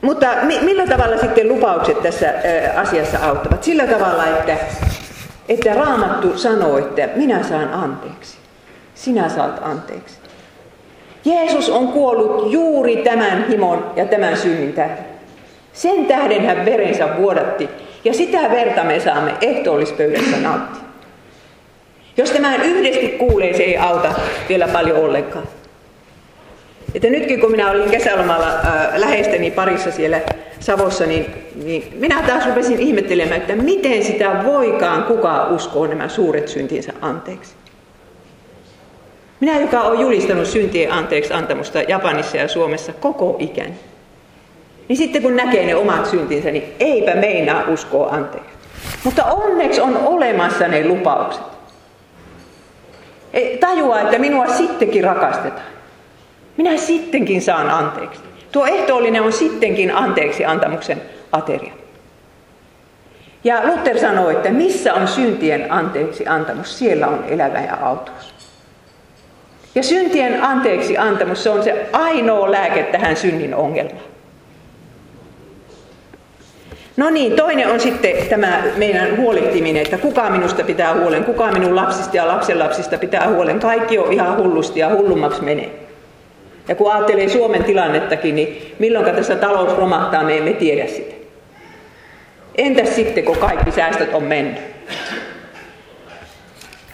Mutta 0.00 0.26
millä 0.60 0.86
tavalla 0.86 1.18
sitten 1.18 1.48
lupaukset 1.48 2.02
tässä 2.02 2.34
asiassa 2.76 3.18
auttavat? 3.22 3.64
Sillä 3.64 3.86
tavalla, 3.86 4.26
että, 4.26 4.56
että 5.48 5.74
Raamattu 5.74 6.38
sanoo, 6.38 6.78
että 6.78 7.08
minä 7.16 7.42
saan 7.42 7.74
anteeksi. 7.74 8.38
Sinä 8.94 9.28
saat 9.28 9.60
anteeksi. 9.62 10.18
Jeesus 11.24 11.70
on 11.70 11.88
kuollut 11.88 12.52
juuri 12.52 12.96
tämän 12.96 13.48
himon 13.48 13.90
ja 13.96 14.04
tämän 14.04 14.36
synnin 14.36 14.72
tähden. 14.72 15.04
Sen 15.72 16.06
tähden 16.06 16.46
hän 16.46 16.64
verensä 16.64 17.16
vuodatti 17.16 17.68
ja 18.04 18.14
sitä 18.14 18.50
verta 18.50 18.84
me 18.84 19.00
saamme 19.00 19.34
ehtoollispöydässä 19.40 20.36
nauttia. 20.36 20.85
Jos 22.16 22.30
tämän 22.30 22.62
yhdesti 22.62 23.08
kuulee, 23.08 23.56
se 23.56 23.62
ei 23.62 23.76
auta 23.76 24.14
vielä 24.48 24.68
paljon 24.68 24.96
ollenkaan. 24.96 25.48
Että 26.94 27.08
nytkin 27.08 27.40
kun 27.40 27.50
minä 27.50 27.70
olin 27.70 27.90
kesälomalla 27.90 28.48
äh, 28.48 28.88
läheisteni 28.96 29.50
parissa 29.50 29.90
siellä 29.90 30.20
Savossa, 30.60 31.06
niin, 31.06 31.26
niin 31.64 31.88
minä 31.94 32.22
taas 32.22 32.46
rupesin 32.46 32.78
ihmettelemään, 32.78 33.40
että 33.40 33.56
miten 33.56 34.04
sitä 34.04 34.40
voikaan 34.44 35.02
kukaan 35.02 35.54
uskoo 35.54 35.86
nämä 35.86 36.08
suuret 36.08 36.48
syntinsä 36.48 36.92
anteeksi. 37.00 37.54
Minä, 39.40 39.60
joka 39.60 39.80
olen 39.80 40.00
julistanut 40.00 40.46
syntien 40.46 40.92
anteeksi 40.92 41.32
antamusta 41.32 41.82
Japanissa 41.82 42.36
ja 42.36 42.48
Suomessa 42.48 42.92
koko 42.92 43.36
ikän, 43.38 43.74
niin 44.88 44.96
sitten 44.96 45.22
kun 45.22 45.36
näkee 45.36 45.66
ne 45.66 45.74
omat 45.74 46.06
syntinsä, 46.06 46.50
niin 46.50 46.74
eipä 46.80 47.14
meinaa 47.14 47.64
uskoa 47.68 48.08
anteeksi. 48.08 48.50
Mutta 49.04 49.24
onneksi 49.24 49.80
on 49.80 49.96
olemassa 49.96 50.68
ne 50.68 50.88
lupaukset. 50.88 51.55
E, 53.36 53.56
tajua, 53.56 54.00
että 54.00 54.18
minua 54.18 54.46
sittenkin 54.46 55.04
rakastetaan. 55.04 55.66
Minä 56.56 56.76
sittenkin 56.76 57.42
saan 57.42 57.70
anteeksi. 57.70 58.20
Tuo 58.52 58.66
ehtoollinen 58.66 59.22
on 59.22 59.32
sittenkin 59.32 59.94
anteeksi 59.94 60.44
antamuksen 60.44 61.02
ateria. 61.32 61.72
Ja 63.44 63.60
Luther 63.64 63.98
sanoi, 63.98 64.32
että 64.32 64.50
missä 64.50 64.94
on 64.94 65.08
syntien 65.08 65.72
anteeksi 65.72 66.26
antamus, 66.26 66.78
siellä 66.78 67.06
on 67.06 67.24
elävä 67.28 67.58
ja 67.58 67.78
autuus. 67.82 68.34
Ja 69.74 69.82
syntien 69.82 70.42
anteeksi 70.42 70.98
antamus, 70.98 71.42
se 71.42 71.50
on 71.50 71.62
se 71.62 71.86
ainoa 71.92 72.52
lääke 72.52 72.82
tähän 72.82 73.16
synnin 73.16 73.54
ongelmaan. 73.54 74.15
No 76.96 77.10
niin, 77.10 77.36
toinen 77.36 77.68
on 77.68 77.80
sitten 77.80 78.26
tämä 78.30 78.62
meidän 78.76 79.16
huolehtiminen, 79.16 79.82
että 79.82 79.98
kuka 79.98 80.30
minusta 80.30 80.64
pitää 80.64 80.94
huolen, 80.94 81.24
kuka 81.24 81.52
minun 81.52 81.76
lapsista 81.76 82.16
ja 82.16 82.28
lapsenlapsista 82.28 82.98
pitää 82.98 83.28
huolen. 83.28 83.60
Kaikki 83.60 83.98
on 83.98 84.12
ihan 84.12 84.36
hullusti 84.36 84.80
ja 84.80 84.88
hullummaksi 84.88 85.42
menee. 85.42 85.70
Ja 86.68 86.74
kun 86.74 86.92
ajattelee 86.92 87.28
Suomen 87.28 87.64
tilannettakin, 87.64 88.34
niin 88.34 88.74
milloin 88.78 89.16
tässä 89.16 89.36
talous 89.36 89.76
romahtaa, 89.76 90.24
me 90.24 90.36
emme 90.36 90.52
tiedä 90.52 90.86
sitä. 90.86 91.14
Entäs 92.54 92.96
sitten, 92.96 93.24
kun 93.24 93.38
kaikki 93.38 93.70
säästöt 93.70 94.14
on 94.14 94.22
mennyt? 94.22 94.60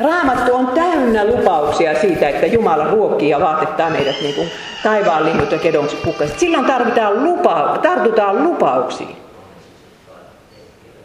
Raamattu 0.01 0.55
on 0.55 0.67
täynnä 0.67 1.25
lupauksia 1.25 2.01
siitä, 2.01 2.29
että 2.29 2.47
Jumala 2.47 2.85
ruokkii 2.91 3.31
ja 3.31 3.41
vaatettaa 3.41 3.91
meidät 3.91 4.17
niin 4.23 4.35
kuin 4.35 4.51
taivaan 4.83 5.25
linnut 5.25 5.53
ja 5.53 5.59
kukkaset. 6.05 6.39
Silloin 6.39 6.65
tarvitaan 6.65 7.25
lupa, 7.25 7.79
tartutaan 7.83 8.45
lupauksiin. 8.45 9.22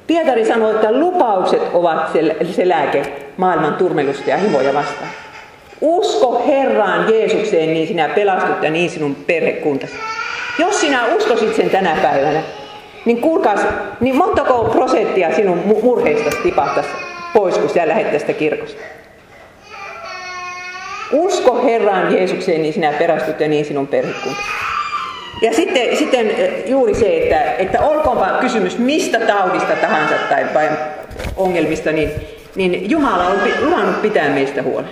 Pietari 0.07 0.45
sanoi, 0.45 0.75
että 0.75 0.91
lupaukset 0.91 1.61
ovat 1.73 2.11
se, 2.51 2.67
lääke 2.69 3.13
maailman 3.37 3.73
turmelusta 3.73 4.29
ja 4.29 4.37
himoja 4.37 4.73
vastaan. 4.73 5.09
Usko 5.81 6.43
Herraan 6.47 7.13
Jeesukseen, 7.13 7.73
niin 7.73 7.87
sinä 7.87 8.09
pelastut 8.09 8.63
ja 8.63 8.69
niin 8.69 8.89
sinun 8.89 9.15
perhekuntasi. 9.15 9.93
Jos 10.59 10.81
sinä 10.81 11.05
uskosit 11.15 11.55
sen 11.55 11.69
tänä 11.69 11.97
päivänä, 12.01 12.41
niin 13.05 13.21
kuulkaas, 13.21 13.61
niin 13.99 14.15
montako 14.15 14.63
prosenttia 14.63 15.35
sinun 15.35 15.57
murheista 15.83 16.29
tipahtaisi 16.43 16.89
pois, 17.33 17.57
kun 17.57 17.69
sinä 17.69 17.87
lähdet 17.87 18.11
tästä 18.11 18.33
kirkosta. 18.33 18.81
Usko 21.11 21.63
Herraan 21.63 22.13
Jeesukseen, 22.13 22.61
niin 22.61 22.73
sinä 22.73 22.93
perastut 22.93 23.39
ja 23.39 23.47
niin 23.47 23.65
sinun 23.65 23.87
perhekuntasi. 23.87 24.47
Ja 25.41 25.53
sitten, 25.53 25.97
sitten 25.97 26.31
juuri 26.65 26.93
se, 26.93 27.17
että, 27.17 27.43
että 27.43 27.81
olkoonpa 27.81 28.27
kysymys 28.41 28.77
mistä 28.77 29.19
taudista 29.19 29.75
tahansa 29.81 30.15
tai 30.29 30.45
vai 30.53 30.69
ongelmista, 31.35 31.91
niin, 31.91 32.11
niin 32.55 32.89
Jumala 32.89 33.27
on 33.27 33.39
luvannut 33.61 34.01
pitää 34.01 34.29
meistä 34.29 34.63
huolen. 34.63 34.89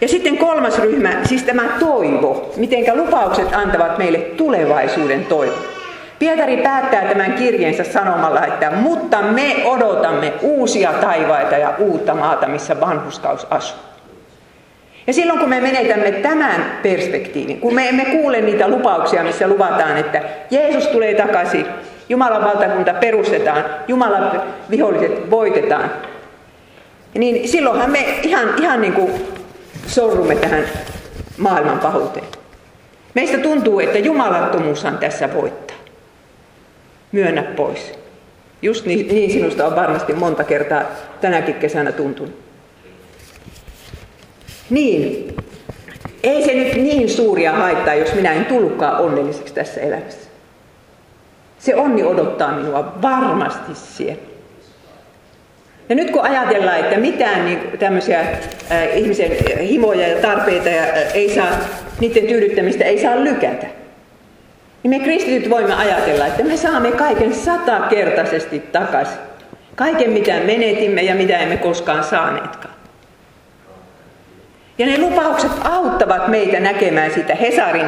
Ja 0.00 0.08
sitten 0.08 0.38
kolmas 0.38 0.78
ryhmä, 0.78 1.20
siis 1.24 1.42
tämä 1.42 1.62
toivo, 1.78 2.52
miten 2.56 2.96
lupaukset 2.96 3.54
antavat 3.54 3.98
meille 3.98 4.18
tulevaisuuden 4.18 5.24
toivon. 5.24 5.58
Pietari 6.18 6.56
päättää 6.56 7.08
tämän 7.08 7.32
kirjeensä 7.32 7.84
sanomalla, 7.84 8.46
että 8.46 8.70
mutta 8.70 9.22
me 9.22 9.56
odotamme 9.64 10.32
uusia 10.42 10.92
taivaita 10.92 11.56
ja 11.56 11.74
uutta 11.78 12.14
maata, 12.14 12.48
missä 12.48 12.80
vanhuskaus 12.80 13.46
asuu. 13.50 13.89
Ja 15.10 15.14
silloin 15.14 15.38
kun 15.38 15.48
me 15.48 15.60
menetämme 15.60 16.12
tämän 16.12 16.78
perspektiivin, 16.82 17.60
kun 17.60 17.74
me 17.74 17.88
emme 17.88 18.04
kuule 18.04 18.40
niitä 18.40 18.68
lupauksia, 18.68 19.24
missä 19.24 19.48
luvataan, 19.48 19.96
että 19.96 20.22
Jeesus 20.50 20.86
tulee 20.86 21.14
takaisin, 21.14 21.66
Jumalan 22.08 22.44
valtakunta 22.44 22.94
perustetaan, 22.94 23.64
Jumalan 23.88 24.42
viholliset 24.70 25.30
voitetaan, 25.30 25.90
niin 27.14 27.48
silloinhan 27.48 27.90
me 27.90 28.18
ihan, 28.22 28.48
ihan 28.58 28.80
niin 28.80 28.92
kuin 28.92 29.12
sorrumme 29.86 30.36
tähän 30.36 30.64
maailman 31.38 31.78
pahuuteen. 31.78 32.26
Meistä 33.14 33.38
tuntuu, 33.38 33.80
että 33.80 33.98
jumalattomuushan 33.98 34.98
tässä 34.98 35.34
voittaa. 35.34 35.76
Myönnä 37.12 37.42
pois. 37.42 37.92
Just 38.62 38.86
niin, 38.86 39.08
niin 39.08 39.30
sinusta 39.30 39.66
on 39.66 39.76
varmasti 39.76 40.12
monta 40.12 40.44
kertaa 40.44 40.82
tänäkin 41.20 41.54
kesänä 41.54 41.92
tuntunut. 41.92 42.49
Niin, 44.70 45.36
ei 46.22 46.44
se 46.44 46.54
nyt 46.54 46.74
niin 46.74 47.10
suuria 47.10 47.52
haittaa, 47.52 47.94
jos 47.94 48.14
minä 48.14 48.32
en 48.32 48.44
tullutkaan 48.44 49.00
onnelliseksi 49.00 49.54
tässä 49.54 49.80
elämässä. 49.80 50.30
Se 51.58 51.74
onni 51.74 52.04
odottaa 52.04 52.52
minua 52.52 52.92
varmasti 53.02 53.74
siellä. 53.74 54.22
Ja 55.88 55.94
nyt 55.94 56.10
kun 56.10 56.22
ajatellaan, 56.22 56.78
että 56.78 56.96
mitään 56.96 57.44
niin 57.44 57.58
tämmöisiä 57.78 58.20
äh, 58.20 58.96
ihmisen 58.96 59.30
himoja 59.60 60.08
ja 60.08 60.22
tarpeita 60.22 60.68
ja, 60.68 60.82
äh, 60.82 61.14
ei 61.14 61.34
saa, 61.34 61.50
niiden 62.00 62.26
tyydyttämistä 62.26 62.84
ei 62.84 62.98
saa 62.98 63.24
lykätä, 63.24 63.66
niin 64.82 64.90
me 64.90 64.98
kristityt 64.98 65.50
voimme 65.50 65.74
ajatella, 65.74 66.26
että 66.26 66.44
me 66.44 66.56
saamme 66.56 66.92
kaiken 66.92 67.34
satakertaisesti 67.34 68.58
takaisin. 68.58 69.18
Kaiken 69.76 70.10
mitä 70.10 70.40
menetimme 70.40 71.02
ja 71.02 71.14
mitä 71.14 71.38
emme 71.38 71.56
koskaan 71.56 72.04
saaneetkaan. 72.04 72.79
Ja 74.80 74.86
ne 74.86 74.98
lupaukset 74.98 75.50
auttavat 75.64 76.28
meitä 76.28 76.60
näkemään 76.60 77.10
sitä 77.10 77.34
Hesarin 77.34 77.86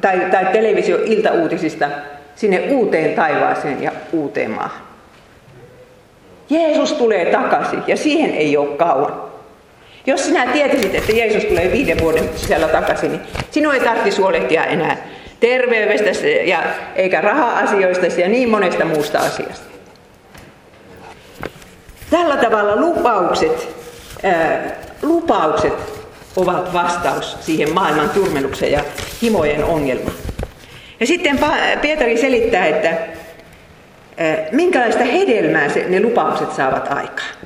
tai, 0.00 0.20
tai 0.30 0.46
televisio 0.52 0.98
iltauutisista 1.04 1.88
sinne 2.34 2.60
uuteen 2.68 3.14
taivaaseen 3.14 3.82
ja 3.82 3.92
uuteen 4.12 4.50
maahan. 4.50 4.82
Jeesus 6.50 6.92
tulee 6.92 7.24
takaisin 7.24 7.82
ja 7.86 7.96
siihen 7.96 8.30
ei 8.30 8.56
ole 8.56 8.76
kauan. 8.76 9.22
Jos 10.06 10.26
sinä 10.26 10.46
tietäisit, 10.46 10.94
että 10.94 11.12
Jeesus 11.12 11.44
tulee 11.44 11.72
viiden 11.72 11.98
vuoden 12.00 12.28
sisällä 12.36 12.68
takaisin, 12.68 13.10
niin 13.10 13.22
sinun 13.50 13.74
ei 13.74 13.80
tarvitsisi 13.80 14.22
huolehtia 14.22 14.64
enää 14.64 14.96
terveydestä 15.40 16.28
ja, 16.44 16.62
eikä 16.94 17.20
raha-asioista 17.20 18.20
ja 18.20 18.28
niin 18.28 18.48
monesta 18.48 18.84
muusta 18.84 19.18
asiasta. 19.18 19.64
Tällä 22.10 22.36
tavalla 22.36 22.76
lupaukset, 22.76 23.68
ää, 24.22 24.60
lupaukset 25.02 26.01
ovat 26.36 26.72
vastaus 26.72 27.36
siihen 27.40 27.74
maailman 27.74 28.10
turmelukseen 28.10 28.72
ja 28.72 28.84
himojen 29.22 29.64
ongelmaan. 29.64 30.16
Ja 31.00 31.06
sitten 31.06 31.38
Pietari 31.80 32.18
selittää, 32.18 32.66
että 32.66 32.98
minkälaista 34.52 35.04
hedelmää 35.04 35.68
ne 35.88 36.00
lupaukset 36.00 36.52
saavat 36.52 36.88
aikaan. 36.92 37.36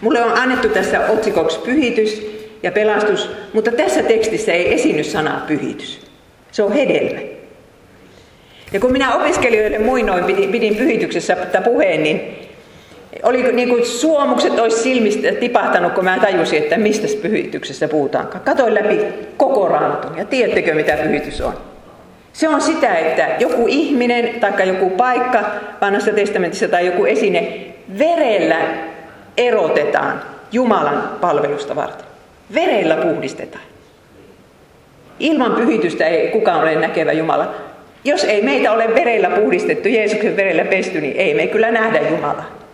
Mulle 0.00 0.22
on 0.22 0.38
annettu 0.38 0.68
tässä 0.68 1.00
otsikoksi 1.06 1.58
pyhitys 1.58 2.26
ja 2.62 2.72
pelastus, 2.72 3.30
mutta 3.52 3.72
tässä 3.72 4.02
tekstissä 4.02 4.52
ei 4.52 4.74
esiinny 4.74 5.04
sanaa 5.04 5.44
pyhitys. 5.46 6.06
Se 6.52 6.62
on 6.62 6.72
hedelmä. 6.72 7.20
Ja 8.72 8.80
kun 8.80 8.92
minä 8.92 9.14
opiskelijoille 9.14 9.78
muinoin 9.78 10.24
pidin 10.24 10.76
pyhityksessä 10.76 11.36
puheen, 11.64 12.02
niin 12.02 12.45
oli 13.22 13.52
niin 13.52 13.68
kuin 13.68 13.86
suomukset 13.86 14.58
olisi 14.58 14.82
silmistä 14.82 15.32
tipahtanut, 15.32 15.92
kun 15.92 16.04
mä 16.04 16.18
tajusin, 16.20 16.62
että 16.62 16.76
mistä 16.76 17.06
pyhityksessä 17.22 17.88
puhutaankaan. 17.88 18.44
Katoin 18.44 18.74
läpi 18.74 19.00
koko 19.36 19.68
raamatun 19.68 20.18
ja 20.18 20.24
tiedättekö 20.24 20.74
mitä 20.74 20.96
pyhitys 20.96 21.40
on? 21.40 21.54
Se 22.32 22.48
on 22.48 22.60
sitä, 22.60 22.94
että 22.94 23.28
joku 23.38 23.66
ihminen 23.68 24.40
tai 24.40 24.68
joku 24.68 24.90
paikka 24.90 25.44
vanhassa 25.80 26.12
testamentissa 26.12 26.68
tai 26.68 26.86
joku 26.86 27.04
esine 27.04 27.52
verellä 27.98 28.56
erotetaan 29.36 30.22
Jumalan 30.52 31.10
palvelusta 31.20 31.76
varten. 31.76 32.06
Verellä 32.54 32.96
puhdistetaan. 32.96 33.64
Ilman 35.20 35.52
pyhitystä 35.52 36.06
ei 36.06 36.28
kukaan 36.28 36.60
ole 36.60 36.74
näkevä 36.74 37.12
Jumala. 37.12 37.54
Jos 38.04 38.24
ei 38.24 38.42
meitä 38.42 38.72
ole 38.72 38.94
verellä 38.94 39.30
puhdistettu, 39.30 39.88
Jeesuksen 39.88 40.36
verellä 40.36 40.64
pesty, 40.64 41.00
niin 41.00 41.16
ei 41.16 41.34
me 41.34 41.46
kyllä 41.46 41.70
nähdä 41.70 42.00
Jumalaa. 42.10 42.65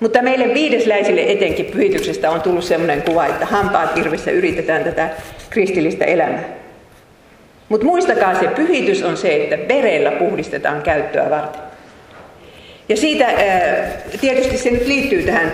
Mutta 0.00 0.22
meille 0.22 0.54
viidesläisille 0.54 1.24
etenkin 1.28 1.66
pyhityksestä 1.66 2.30
on 2.30 2.40
tullut 2.40 2.64
sellainen 2.64 3.02
kuva, 3.02 3.26
että 3.26 3.46
hampaat 3.46 3.92
kirvessä 3.92 4.30
yritetään 4.30 4.84
tätä 4.84 5.08
kristillistä 5.50 6.04
elämää. 6.04 6.44
Mutta 7.68 7.86
muistakaa 7.86 8.40
se 8.40 8.48
pyhitys 8.48 9.02
on 9.02 9.16
se, 9.16 9.44
että 9.44 9.74
verellä 9.74 10.10
puhdistetaan 10.10 10.82
käyttöä 10.82 11.30
varten. 11.30 11.62
Ja 12.88 12.96
siitä 12.96 13.26
tietysti 14.20 14.56
se 14.56 14.70
nyt 14.70 14.86
liittyy 14.86 15.22
tähän 15.22 15.52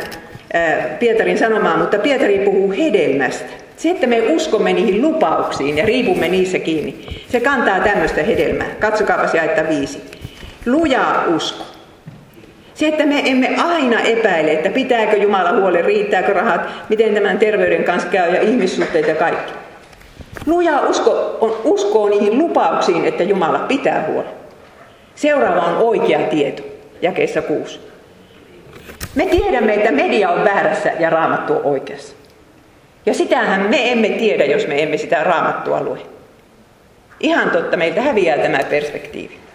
Pietarin 0.98 1.38
sanomaan, 1.38 1.78
mutta 1.78 1.98
Pietari 1.98 2.38
puhuu 2.38 2.70
hedelmästä. 2.70 3.48
Se, 3.76 3.90
että 3.90 4.06
me 4.06 4.20
uskomme 4.20 4.72
niihin 4.72 5.02
lupauksiin 5.02 5.78
ja 5.78 5.86
riipumme 5.86 6.28
niissä 6.28 6.58
kiinni, 6.58 7.06
se 7.28 7.40
kantaa 7.40 7.80
tämmöistä 7.80 8.22
hedelmää. 8.22 8.66
Katsokaapa 8.80 9.36
jaetta 9.36 9.68
viisi. 9.68 10.02
Luja 10.66 11.24
usko. 11.34 11.75
Se, 12.76 12.88
että 12.88 13.06
me 13.06 13.22
emme 13.24 13.56
aina 13.64 14.00
epäile, 14.00 14.52
että 14.52 14.70
pitääkö 14.70 15.16
Jumala 15.16 15.52
huolen, 15.52 15.84
riittääkö 15.84 16.32
rahat, 16.32 16.60
miten 16.88 17.14
tämän 17.14 17.38
terveyden 17.38 17.84
kanssa 17.84 18.08
käy 18.08 18.34
ja 18.34 18.42
ihmissuhteet 18.42 19.08
ja 19.08 19.14
kaikki. 19.14 19.52
Luja 20.46 20.80
usko 20.80 21.38
on 21.40 21.56
uskoo 21.64 22.08
niihin 22.08 22.38
lupauksiin, 22.38 23.04
että 23.04 23.22
Jumala 23.22 23.58
pitää 23.58 24.04
huolen. 24.06 24.30
Seuraava 25.14 25.60
on 25.60 25.76
oikea 25.76 26.18
tieto 26.18 26.62
jakeessa 27.02 27.42
6. 27.42 27.80
Me 29.14 29.26
tiedämme, 29.26 29.74
että 29.74 29.92
media 29.92 30.30
on 30.30 30.44
väärässä 30.44 30.92
ja 30.98 31.10
raamattu 31.10 31.52
on 31.52 31.64
oikeassa. 31.64 32.14
Ja 33.06 33.14
sitähän 33.14 33.60
me 33.60 33.92
emme 33.92 34.08
tiedä, 34.08 34.44
jos 34.44 34.66
me 34.66 34.82
emme 34.82 34.96
sitä 34.96 35.24
raamattua 35.24 35.82
lue. 35.82 35.98
Ihan 37.20 37.50
totta, 37.50 37.76
meiltä 37.76 38.02
häviää 38.02 38.38
tämä 38.38 38.58
perspektiivi. 38.70 39.45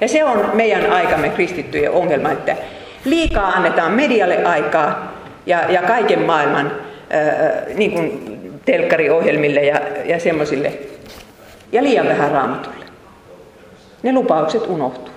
Ja 0.00 0.08
se 0.08 0.24
on 0.24 0.50
meidän 0.54 0.92
aikamme 0.92 1.28
kristittyjen 1.28 1.90
ongelma, 1.90 2.30
että 2.30 2.56
liikaa 3.04 3.48
annetaan 3.48 3.92
medialle 3.92 4.44
aikaa 4.44 5.12
ja, 5.46 5.72
ja 5.72 5.82
kaiken 5.82 6.22
maailman 6.22 6.72
ää, 7.10 7.62
niin 7.74 7.92
kuin 7.92 8.38
telkkariohjelmille 8.64 9.60
ja, 9.60 9.80
ja 10.04 10.20
semmoisille. 10.20 10.72
Ja 11.72 11.82
liian 11.82 12.08
vähän 12.08 12.30
raamatulle. 12.30 12.84
Ne 14.02 14.12
lupaukset 14.12 14.66
unohtuu. 14.66 15.14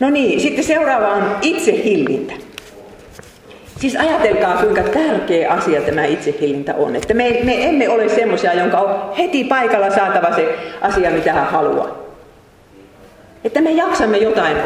No 0.00 0.10
niin, 0.10 0.40
sitten 0.40 0.64
seuraava 0.64 1.08
on 1.08 1.36
itsehillintä. 1.42 2.32
Siis 3.80 3.96
ajatelkaa, 3.96 4.56
kuinka 4.56 4.82
tärkeä 4.82 5.50
asia 5.50 5.80
tämä 5.80 6.04
itsehillintä 6.04 6.74
on. 6.74 6.96
Että 6.96 7.14
me, 7.14 7.40
me 7.44 7.68
emme 7.68 7.88
ole 7.88 8.08
semmoisia, 8.08 8.54
jonka 8.54 8.78
on 8.78 9.16
heti 9.16 9.44
paikalla 9.44 9.90
saatava 9.90 10.36
se 10.36 10.58
asia, 10.80 11.10
mitä 11.10 11.32
hän 11.32 11.46
haluaa. 11.46 12.07
Että 13.48 13.60
me 13.60 13.70
jaksamme 13.70 14.18
jotain 14.18 14.56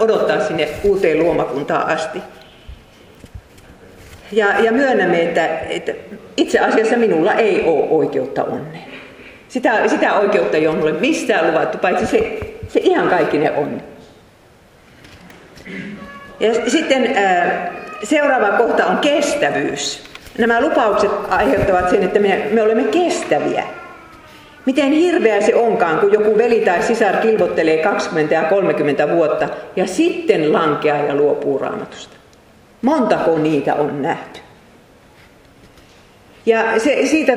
odottaa, 0.00 0.40
sinne 0.40 0.68
uuteen 0.84 1.18
luomakuntaan 1.18 1.88
asti. 1.88 2.22
Ja, 4.32 4.60
ja 4.60 4.72
myönnämme, 4.72 5.22
että, 5.22 5.58
että 5.58 5.92
itse 6.36 6.58
asiassa 6.58 6.96
minulla 6.96 7.32
ei 7.32 7.62
ole 7.64 7.88
oikeutta 7.90 8.44
onneen. 8.44 8.84
Sitä, 9.48 9.88
sitä 9.88 10.14
oikeutta 10.14 10.56
ei 10.56 10.66
ole 10.66 10.76
mulle 10.76 10.92
mistään 10.92 11.48
luvattu, 11.48 11.78
paitsi 11.78 12.06
se, 12.06 12.38
se 12.68 12.80
ihan 12.82 13.08
kaikki 13.08 13.36
onni. 13.56 13.82
Ja 16.40 16.70
sitten 16.70 17.16
seuraava 18.02 18.48
kohta 18.48 18.86
on 18.86 18.98
kestävyys. 18.98 20.04
Nämä 20.38 20.60
lupaukset 20.60 21.10
aiheuttavat 21.28 21.90
sen, 21.90 22.02
että 22.02 22.18
me, 22.18 22.48
me 22.50 22.62
olemme 22.62 22.84
kestäviä. 22.84 23.64
Miten 24.66 24.92
hirveä 24.92 25.40
se 25.40 25.54
onkaan, 25.54 25.98
kun 25.98 26.12
joku 26.12 26.38
veli 26.38 26.60
tai 26.60 26.82
sisar 26.82 27.16
kilvottelee 27.16 27.76
20 27.76 28.34
ja 28.34 28.42
30 28.42 29.08
vuotta 29.08 29.48
ja 29.76 29.86
sitten 29.86 30.52
lankeaa 30.52 30.98
ja 30.98 31.14
luopuu 31.14 31.58
raamatusta. 31.58 32.16
Montako 32.82 33.38
niitä 33.38 33.74
on 33.74 34.02
nähty? 34.02 34.40
Ja 36.46 36.80
se, 36.80 37.06
siitä, 37.06 37.36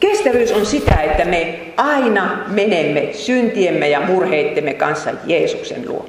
kestävyys 0.00 0.52
on 0.52 0.66
sitä, 0.66 0.94
että 1.02 1.24
me 1.24 1.60
aina 1.76 2.44
menemme 2.48 3.08
syntiemme 3.12 3.88
ja 3.88 4.00
murheittemme 4.00 4.74
kanssa 4.74 5.10
Jeesuksen 5.26 5.88
luo. 5.88 6.06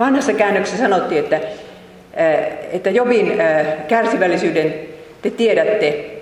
Vanhassa 0.00 0.32
käännöksessä 0.32 0.82
sanottiin, 0.82 1.24
että, 1.24 1.40
että 2.72 2.90
Jobin 2.90 3.32
kärsivällisyyden 3.88 4.74
te 5.22 5.30
tiedätte, 5.30 6.21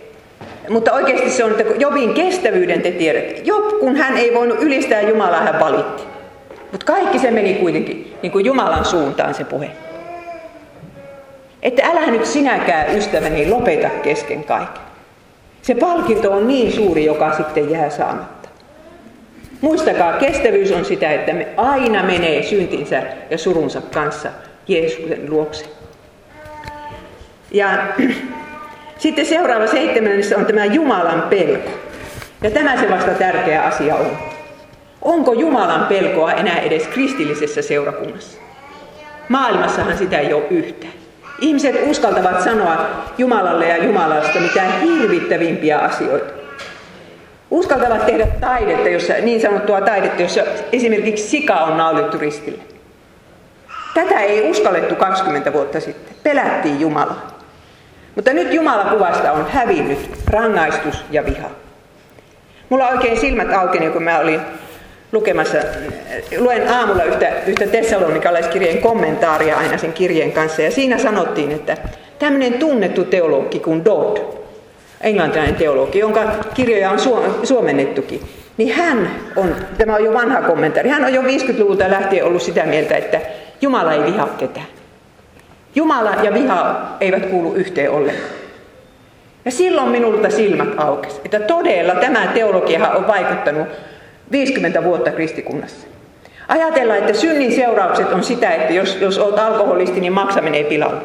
mutta 0.70 0.92
oikeasti 0.92 1.30
se 1.30 1.44
on, 1.44 1.61
että 1.61 1.74
Jobin 1.78 2.14
kestävyyden 2.14 2.83
te 2.83 2.90
tiedätte. 2.90 3.40
Job, 3.44 3.78
kun 3.80 3.96
hän 3.96 4.16
ei 4.16 4.35
voinut 4.35 4.62
ylistää 4.62 5.00
Jumalaa, 5.00 5.40
hän 5.40 5.61
valitti. 5.61 6.02
Mutta 6.72 6.87
kaikki 6.87 7.18
se 7.18 7.30
meni 7.30 7.54
kuitenkin 7.54 8.14
niin 8.22 8.33
kuin 8.33 8.44
Jumalan 8.44 8.85
suuntaan 8.85 9.35
se 9.35 9.44
puhe. 9.44 9.70
Että 11.62 11.87
älä 11.87 12.06
nyt 12.06 12.26
sinäkään, 12.26 12.96
ystäväni, 12.96 13.50
lopeta 13.50 13.88
kesken 14.02 14.44
kaiken. 14.44 14.83
Se 15.62 15.74
palkinto 15.74 16.33
on 16.33 16.48
niin 16.48 16.72
suuri, 16.72 17.04
joka 17.04 17.37
sitten 17.37 17.70
jää 17.70 17.90
saamatta. 17.90 18.48
Muistakaa, 19.61 20.12
kestävyys 20.12 20.72
on 20.72 20.85
sitä, 20.85 21.11
että 21.11 21.33
me 21.33 21.48
aina 21.56 22.02
menee 22.02 22.42
syntinsä 22.42 23.02
ja 23.30 23.38
surunsa 23.38 23.80
kanssa 23.80 24.28
Jeesuksen 24.68 25.30
luokse. 25.30 25.64
Ja 27.50 27.68
sitten 29.00 29.26
seuraava 29.26 29.66
seitsemännessä 29.66 30.36
on 30.36 30.46
tämä 30.46 30.64
Jumalan 30.64 31.22
pelko. 31.22 31.70
Ja 32.42 32.50
tämä 32.50 32.80
se 32.80 32.90
vasta 32.90 33.10
tärkeä 33.10 33.62
asia 33.62 33.96
on. 33.96 34.18
Onko 35.02 35.32
Jumalan 35.32 35.86
pelkoa 35.86 36.32
enää 36.32 36.58
edes 36.58 36.86
kristillisessä 36.86 37.62
seurakunnassa? 37.62 38.38
Maailmassahan 39.28 39.98
sitä 39.98 40.18
ei 40.18 40.32
ole 40.32 40.44
yhtään. 40.50 40.92
Ihmiset 41.40 41.76
uskaltavat 41.90 42.42
sanoa 42.42 42.86
Jumalalle 43.18 43.68
ja 43.68 43.84
Jumalasta 43.84 44.40
mitä 44.40 44.62
hirvittävimpiä 44.62 45.78
asioita. 45.78 46.32
Uskaltavat 47.50 48.06
tehdä 48.06 48.26
taidetta, 48.40 48.88
jossa, 48.88 49.12
niin 49.22 49.40
sanottua 49.40 49.80
taidetta, 49.80 50.22
jossa 50.22 50.40
esimerkiksi 50.72 51.28
sika 51.28 51.54
on 51.54 51.76
naulittu 51.76 52.18
ristille. 52.18 52.62
Tätä 53.94 54.20
ei 54.20 54.50
uskallettu 54.50 54.94
20 54.94 55.52
vuotta 55.52 55.80
sitten. 55.80 56.14
Pelättiin 56.22 56.80
Jumalaa. 56.80 57.29
Mutta 58.14 58.33
nyt 58.33 58.53
Jumala 58.53 58.85
kuvasta 58.85 59.33
on 59.33 59.46
hävinnyt 59.51 60.11
rangaistus 60.27 61.05
ja 61.11 61.27
viha. 61.27 61.51
Mulla 62.68 62.88
oikein 62.88 63.20
silmät 63.20 63.53
aukeni, 63.53 63.90
kun 63.90 64.03
mä 64.03 64.18
olin 64.18 64.40
lukemassa, 65.12 65.59
luen 66.38 66.68
aamulla 66.68 67.05
yhtä, 67.05 67.33
yhtä 67.46 67.66
tessalonikalaiskirjeen 67.66 68.79
kommentaaria 68.79 69.57
aina 69.57 69.79
sen 69.79 69.92
kirjeen 69.92 70.33
kanssa. 70.33 70.62
Ja 70.62 70.70
siinä 70.70 70.99
sanottiin, 70.99 71.53
että 71.53 71.77
tämmöinen 72.18 72.53
tunnettu 72.53 73.05
teologi 73.05 73.61
kuin 73.61 73.85
Dodd, 73.85 74.16
englantilainen 75.01 75.57
teologi, 75.57 75.99
jonka 75.99 76.20
kirjoja 76.55 76.90
on 76.90 76.99
suomennettukin, 77.42 78.20
niin 78.57 78.75
hän 78.75 79.11
on, 79.37 79.57
tämä 79.79 79.94
on 79.94 80.05
jo 80.05 80.12
vanha 80.12 80.42
kommentaari, 80.42 80.88
hän 80.88 81.05
on 81.05 81.14
jo 81.14 81.23
50-luvulta 81.23 81.90
lähtien 81.90 82.25
ollut 82.25 82.42
sitä 82.42 82.66
mieltä, 82.66 82.96
että 82.96 83.20
Jumala 83.61 83.92
ei 83.92 84.05
vihaa 84.05 84.29
ketään. 84.38 84.66
Jumala 85.74 86.14
ja 86.22 86.35
viha 86.35 86.80
eivät 87.00 87.26
kuulu 87.26 87.54
yhteen 87.54 87.90
ollenkaan. 87.90 88.30
Ja 89.44 89.50
silloin 89.50 89.88
minulta 89.88 90.30
silmät 90.30 90.68
aukesi, 90.76 91.20
että 91.24 91.40
todella 91.40 91.94
tämä 91.94 92.26
teologia 92.26 92.90
on 92.90 93.06
vaikuttanut 93.06 93.68
50 94.33 94.85
vuotta 94.85 95.11
kristikunnassa. 95.11 95.87
Ajatellaan, 96.48 96.98
että 96.98 97.12
synnin 97.12 97.52
seuraukset 97.52 98.12
on 98.12 98.24
sitä, 98.24 98.50
että 98.50 98.72
jos, 98.72 98.98
jos 99.00 99.18
olet 99.18 99.38
alkoholisti, 99.38 100.00
niin 100.00 100.12
maksaminen 100.12 100.54
ei 100.54 100.64
pilalle. 100.64 101.00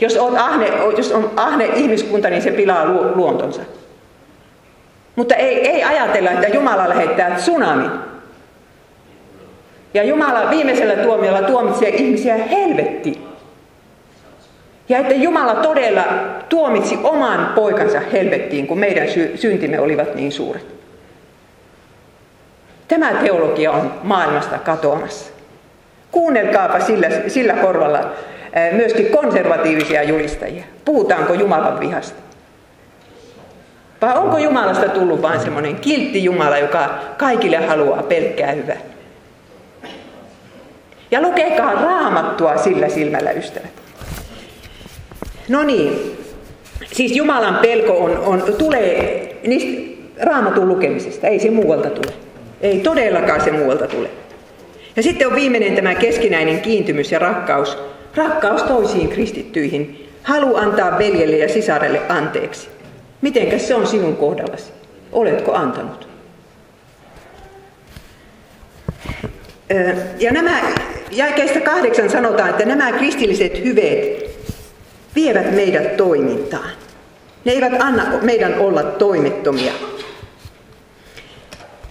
Jos, 0.00 0.16
olet 0.16 0.38
ahne, 0.40 0.66
jos 0.96 1.12
on 1.12 1.30
ahne 1.36 1.66
ihmiskunta, 1.66 2.30
niin 2.30 2.42
se 2.42 2.50
pilaa 2.50 2.84
luontonsa. 3.14 3.62
Mutta 5.16 5.34
ei, 5.34 5.68
ei 5.68 5.84
ajatella, 5.84 6.30
että 6.30 6.48
Jumala 6.48 6.88
lähettää 6.88 7.30
tsunamin. 7.30 7.90
Ja 9.94 10.04
Jumala 10.04 10.50
viimeisellä 10.50 10.96
tuomiolla 10.96 11.42
tuomitsee 11.42 11.88
ihmisiä 11.88 12.34
helvettiin. 12.34 13.29
Ja 14.90 14.98
että 14.98 15.14
Jumala 15.14 15.54
todella 15.54 16.04
tuomitsi 16.48 16.98
oman 17.02 17.52
poikansa 17.54 18.00
helvettiin, 18.12 18.66
kun 18.66 18.78
meidän 18.78 19.08
sy- 19.08 19.32
syntimme 19.36 19.80
olivat 19.80 20.14
niin 20.14 20.32
suuret. 20.32 20.66
Tämä 22.88 23.14
teologia 23.14 23.72
on 23.72 23.94
maailmasta 24.02 24.58
katoamassa. 24.58 25.32
Kuunnelkaapa 26.10 26.80
sillä, 26.80 27.08
sillä 27.28 27.52
korvalla 27.52 28.10
myöskin 28.72 29.06
konservatiivisia 29.06 30.02
julistajia. 30.02 30.64
Puhutaanko 30.84 31.34
Jumalan 31.34 31.80
vihasta? 31.80 32.20
Vai 34.02 34.18
onko 34.18 34.38
Jumalasta 34.38 34.88
tullut 34.88 35.22
vain 35.22 35.40
semmoinen 35.40 35.76
kiltti 35.76 36.24
Jumala, 36.24 36.58
joka 36.58 36.94
kaikille 37.16 37.56
haluaa 37.56 38.02
pelkkää 38.02 38.52
hyvää? 38.52 38.78
Ja 41.10 41.22
lukekaa 41.22 41.74
raamattua 41.74 42.56
sillä 42.56 42.88
silmällä, 42.88 43.30
ystävät. 43.30 43.80
No 45.50 45.62
niin, 45.62 46.16
siis 46.92 47.16
Jumalan 47.16 47.58
pelko 47.62 47.92
on, 48.04 48.18
on, 48.18 48.54
tulee 48.58 49.40
niistä 49.46 49.90
raamatun 50.22 50.68
lukemisesta, 50.68 51.26
ei 51.26 51.40
se 51.40 51.50
muualta 51.50 51.90
tule. 51.90 52.12
Ei 52.60 52.80
todellakaan 52.80 53.40
se 53.40 53.52
muualta 53.52 53.86
tule. 53.86 54.10
Ja 54.96 55.02
sitten 55.02 55.28
on 55.28 55.34
viimeinen 55.34 55.76
tämä 55.76 55.94
keskinäinen 55.94 56.60
kiintymys 56.60 57.12
ja 57.12 57.18
rakkaus. 57.18 57.78
Rakkaus 58.14 58.62
toisiin 58.62 59.08
kristittyihin. 59.08 60.08
Halu 60.22 60.56
antaa 60.56 60.98
veljelle 60.98 61.36
ja 61.36 61.48
sisarelle 61.48 62.00
anteeksi. 62.08 62.68
Mitenkäs 63.20 63.68
se 63.68 63.74
on 63.74 63.86
sinun 63.86 64.16
kohdallasi? 64.16 64.72
Oletko 65.12 65.54
antanut? 65.54 66.08
Ja 70.18 70.32
nämä, 70.32 70.60
jälkeistä 71.10 71.60
kahdeksan 71.60 72.10
sanotaan, 72.10 72.50
että 72.50 72.64
nämä 72.64 72.92
kristilliset 72.92 73.64
hyveet 73.64 74.29
vievät 75.20 75.54
meidät 75.54 75.96
toimintaan. 75.96 76.70
Ne 77.44 77.52
eivät 77.52 77.72
anna 77.80 78.04
meidän 78.22 78.54
olla 78.58 78.82
toimettomia. 78.82 79.72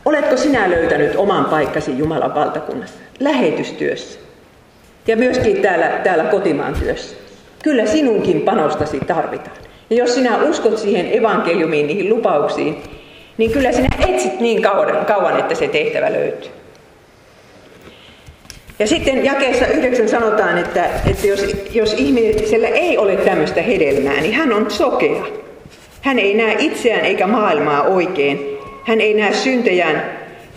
Oletko 0.06 0.38
sinä 0.38 0.70
löytänyt 0.70 1.16
oman 1.16 1.46
paikkasi 1.46 1.98
Jumalan 1.98 2.36
valtakunnassa, 2.36 3.00
lähetystyössä 3.20 4.20
ja 5.08 5.18
myöskin 5.18 5.62
täällä, 5.62 5.88
täällä 6.04 6.24
kotimaan 6.24 6.74
työssä? 6.74 7.16
Kyllä 7.64 7.86
sinunkin 7.86 8.42
panostasi 8.42 9.00
tarvitaan. 9.00 9.58
Ja 9.90 9.96
jos 9.98 10.16
sinä 10.16 10.44
uskot 10.44 10.78
siihen 10.78 11.18
evankeliumiin, 11.18 11.88
niihin 11.88 12.10
lupauksiin, 12.10 12.84
niin 13.38 13.52
kyllä 13.52 13.72
sinä 13.72 13.88
etsit 14.08 14.40
niin 14.40 14.62
kauan, 14.62 15.06
kauan 15.06 15.40
että 15.40 15.56
se 15.56 15.68
tehtävä 15.68 16.12
löytyy. 16.12 16.52
Ja 18.80 18.88
sitten 18.88 19.26
jakeessa 19.26 19.68
yhdeksän 19.68 20.10
sanotaan, 20.10 20.58
että, 20.58 20.86
että 21.10 21.28
jos, 21.28 21.56
jos 21.72 21.94
ihmisellä 21.94 22.68
ei 22.68 22.98
ole 22.98 23.16
tämmöistä 23.16 23.62
hedelmää, 23.62 24.22
niin 24.22 24.34
hän 24.34 24.54
on 24.54 24.72
sokea. 24.72 25.24
Hän 26.02 26.20
ei 26.20 26.34
näe 26.34 26.56
itseään 26.60 27.06
eikä 27.06 27.28
maailmaa 27.28 27.84
oikein. 27.84 28.58
Hän 28.84 29.02
ei 29.02 29.14
näe 29.14 29.34
syntejään, 29.34 30.04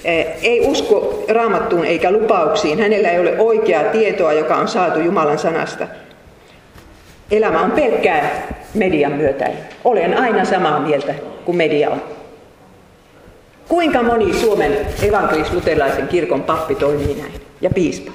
eh, 0.04 0.26
ei 0.42 0.60
usko 0.60 1.24
raamattuun 1.28 1.84
eikä 1.84 2.10
lupauksiin. 2.10 2.78
Hänellä 2.78 3.10
ei 3.10 3.20
ole 3.20 3.38
oikeaa 3.38 3.84
tietoa, 3.84 4.32
joka 4.32 4.56
on 4.56 4.68
saatu 4.68 5.00
Jumalan 5.00 5.38
sanasta. 5.38 5.86
Elämä 7.30 7.60
on 7.60 7.70
pelkkää 7.70 8.46
median 8.74 9.12
myötä. 9.12 9.50
Olen 9.84 10.18
aina 10.18 10.44
samaa 10.44 10.80
mieltä 10.80 11.14
kuin 11.44 11.56
media 11.56 11.90
on. 11.90 12.02
Kuinka 13.68 14.02
moni 14.02 14.32
Suomen 14.32 14.78
evankelis-luterilaisen 15.02 16.08
kirkon 16.08 16.42
pappi 16.42 16.74
toimii 16.74 17.14
näin 17.14 17.41
ja 17.62 17.70
piispa? 17.70 18.12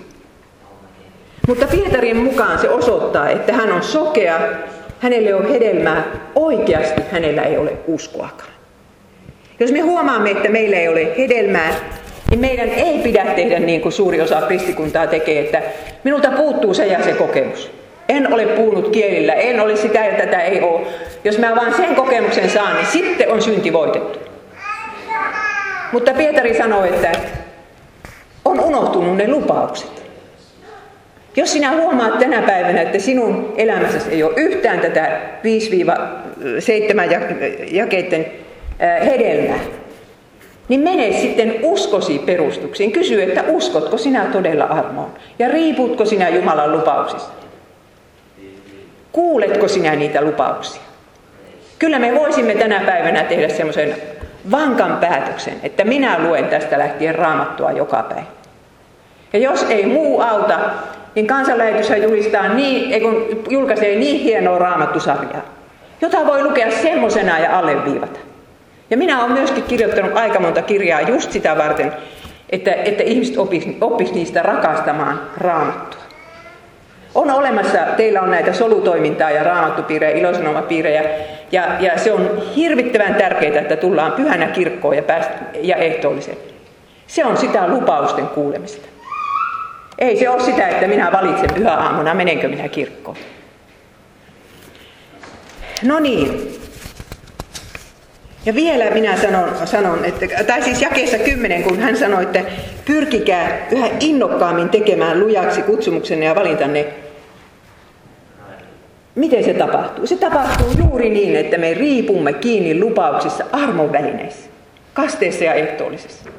Mutta 1.47 1.67
Pietarin 1.67 2.17
mukaan 2.17 2.59
se 2.59 2.69
osoittaa, 2.69 3.29
että 3.29 3.53
hän 3.53 3.71
on 3.71 3.83
sokea, 3.83 4.39
hänelle 4.99 5.35
on 5.35 5.49
hedelmää, 5.49 6.03
oikeasti 6.35 7.01
hänellä 7.11 7.41
ei 7.41 7.57
ole 7.57 7.73
uskoakaan. 7.87 8.49
Jos 9.59 9.71
me 9.71 9.79
huomaamme, 9.79 10.31
että 10.31 10.49
meillä 10.49 10.77
ei 10.77 10.87
ole 10.87 11.17
hedelmää, 11.17 11.73
niin 12.29 12.39
meidän 12.39 12.69
ei 12.69 12.99
pidä 12.99 13.25
tehdä 13.25 13.59
niin 13.59 13.81
kuin 13.81 13.91
suuri 13.91 14.21
osa 14.21 14.41
kristikuntaa 14.41 15.07
tekee, 15.07 15.39
että 15.39 15.61
minulta 16.03 16.31
puuttuu 16.31 16.73
se 16.73 16.85
ja 16.85 17.03
se 17.03 17.13
kokemus. 17.13 17.71
En 18.09 18.33
ole 18.33 18.45
puhunut 18.45 18.89
kielillä, 18.89 19.33
en 19.33 19.59
ole 19.59 19.75
sitä 19.75 20.05
ja 20.05 20.17
tätä 20.17 20.41
ei 20.41 20.61
ole. 20.61 20.87
Jos 21.23 21.37
mä 21.37 21.55
vaan 21.55 21.73
sen 21.73 21.95
kokemuksen 21.95 22.49
saan, 22.49 22.75
niin 22.75 22.87
sitten 22.87 23.31
on 23.31 23.41
synti 23.41 23.73
voitettu. 23.73 24.19
Mutta 25.91 26.13
Pietari 26.13 26.57
sanoi, 26.57 26.87
että 26.87 27.11
on 28.47 28.59
unohtunut 28.59 29.17
ne 29.17 29.27
lupaukset. 29.27 30.07
Jos 31.35 31.51
sinä 31.51 31.71
huomaat 31.71 32.19
tänä 32.19 32.41
päivänä, 32.41 32.81
että 32.81 32.99
sinun 32.99 33.53
elämässäsi 33.57 34.11
ei 34.11 34.23
ole 34.23 34.33
yhtään 34.35 34.79
tätä 34.79 35.21
5-7 35.43 35.45
jakeiden 37.71 38.25
hedelmää, 39.05 39.59
niin 40.69 40.79
mene 40.79 41.11
sitten 41.11 41.55
uskosi 41.63 42.19
perustuksiin. 42.19 42.91
Kysy, 42.91 43.23
että 43.23 43.43
uskotko 43.47 43.97
sinä 43.97 44.25
todella 44.25 44.63
armoon 44.63 45.11
ja 45.39 45.47
riiputko 45.47 46.05
sinä 46.05 46.29
Jumalan 46.29 46.71
lupauksista. 46.71 47.29
Kuuletko 49.11 49.67
sinä 49.67 49.95
niitä 49.95 50.21
lupauksia? 50.21 50.81
Kyllä 51.79 51.99
me 51.99 52.15
voisimme 52.15 52.55
tänä 52.55 52.79
päivänä 52.85 53.23
tehdä 53.23 53.49
semmoisen 53.49 53.95
vankan 54.51 54.97
päätöksen, 54.97 55.53
että 55.63 55.83
minä 55.83 56.19
luen 56.19 56.45
tästä 56.45 56.79
lähtien 56.79 57.15
raamattua 57.15 57.71
joka 57.71 58.03
päivä. 58.03 58.36
Ja 59.33 59.39
jos 59.39 59.65
ei 59.69 59.85
muu 59.85 60.21
auta, 60.21 60.59
niin 61.15 61.27
kansanlähetyshän 61.27 62.03
julistaa 62.03 62.47
niin, 62.47 63.01
kun 63.01 63.43
julkaisee 63.49 63.95
niin 63.95 64.19
hienoa 64.19 64.59
raamattusarjaa, 64.59 65.41
jota 66.01 66.25
voi 66.25 66.43
lukea 66.43 66.71
semmoisena 66.71 67.39
ja 67.39 67.57
alleviivata. 67.57 68.19
Ja 68.89 68.97
minä 68.97 69.19
olen 69.23 69.31
myöskin 69.31 69.63
kirjoittanut 69.63 70.17
aika 70.17 70.39
monta 70.39 70.61
kirjaa 70.61 71.01
just 71.01 71.31
sitä 71.31 71.57
varten, 71.57 71.93
että, 72.49 72.73
että 72.73 73.03
ihmiset 73.03 73.37
oppisivat 73.37 73.75
oppis 73.81 74.13
niistä 74.13 74.41
rakastamaan 74.41 75.21
raamattua. 75.37 76.01
On 77.15 77.31
olemassa, 77.31 77.77
teillä 77.97 78.21
on 78.21 78.31
näitä 78.31 78.53
solutoimintaa 78.53 79.31
ja 79.31 79.43
raamattupiirejä, 79.43 80.17
ilosanomapiirejä, 80.17 81.03
ja, 81.51 81.63
ja 81.79 81.97
se 81.97 82.11
on 82.11 82.41
hirvittävän 82.55 83.15
tärkeää, 83.15 83.61
että 83.61 83.75
tullaan 83.75 84.11
pyhänä 84.11 84.47
kirkkoon 84.47 84.95
ja, 84.95 85.03
pääst, 85.03 85.29
ja 85.61 85.75
ehtoolliseen. 85.75 86.37
Se 87.07 87.25
on 87.25 87.37
sitä 87.37 87.67
lupausten 87.67 88.27
kuulemista. 88.27 88.87
Ei 89.97 90.17
se 90.17 90.29
ole 90.29 90.43
sitä, 90.43 90.67
että 90.67 90.87
minä 90.87 91.11
valitsen 91.11 91.49
pyhä 91.53 91.73
aamuna, 91.73 92.13
menenkö 92.13 92.47
minä 92.47 92.69
kirkkoon. 92.69 93.17
No 95.83 95.99
niin. 95.99 96.57
Ja 98.45 98.55
vielä 98.55 98.89
minä 98.89 99.17
sanon, 99.17 99.67
sanon 99.67 100.05
että, 100.05 100.43
tai 100.43 100.63
siis 100.63 100.81
jakeessa 100.81 101.17
kymmenen, 101.17 101.63
kun 101.63 101.79
hän 101.79 101.97
sanoi, 101.97 102.23
että 102.23 102.41
pyrkikää 102.85 103.67
yhä 103.71 103.89
innokkaammin 103.99 104.69
tekemään 104.69 105.19
lujaksi 105.19 105.61
kutsumuksenne 105.61 106.25
ja 106.25 106.35
valintanne. 106.35 106.85
Miten 109.15 109.43
se 109.43 109.53
tapahtuu? 109.53 110.07
Se 110.07 110.17
tapahtuu 110.17 110.71
juuri 110.77 111.09
niin, 111.09 111.35
että 111.35 111.57
me 111.57 111.73
riipumme 111.73 112.33
kiinni 112.33 112.79
lupauksissa 112.79 113.43
armon 113.51 113.91
välineissä, 113.91 114.49
kasteessa 114.93 115.43
ja 115.43 115.53
ehtoollisessa. 115.53 116.29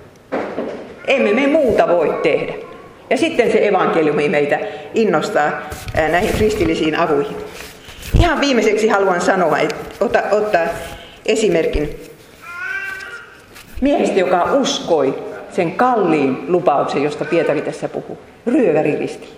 Emme 1.06 1.32
me 1.32 1.46
muuta 1.46 1.88
voi 1.88 2.20
tehdä. 2.22 2.67
Ja 3.10 3.16
sitten 3.16 3.52
se 3.52 3.68
evankeliumi 3.68 4.28
meitä 4.28 4.58
innostaa 4.94 5.50
näihin 6.10 6.32
kristillisiin 6.36 6.98
avuihin. 6.98 7.36
Ihan 8.20 8.40
viimeiseksi 8.40 8.88
haluan 8.88 9.20
sanoa, 9.20 9.58
että 9.58 9.74
ota, 10.00 10.22
ottaa 10.30 10.66
esimerkin 11.26 12.00
miehestä, 13.80 14.18
joka 14.18 14.44
uskoi 14.52 15.18
sen 15.50 15.72
kalliin 15.72 16.44
lupauksen, 16.48 17.02
josta 17.02 17.24
Pietari 17.24 17.62
tässä 17.62 17.88
puhuu, 17.88 18.18
ryöväriristillä. 18.46 19.34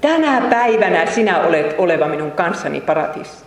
Tänä 0.00 0.42
päivänä 0.50 1.06
sinä 1.06 1.40
olet 1.40 1.74
oleva 1.78 2.06
minun 2.06 2.32
kanssani 2.32 2.80
paratissa. 2.80 3.44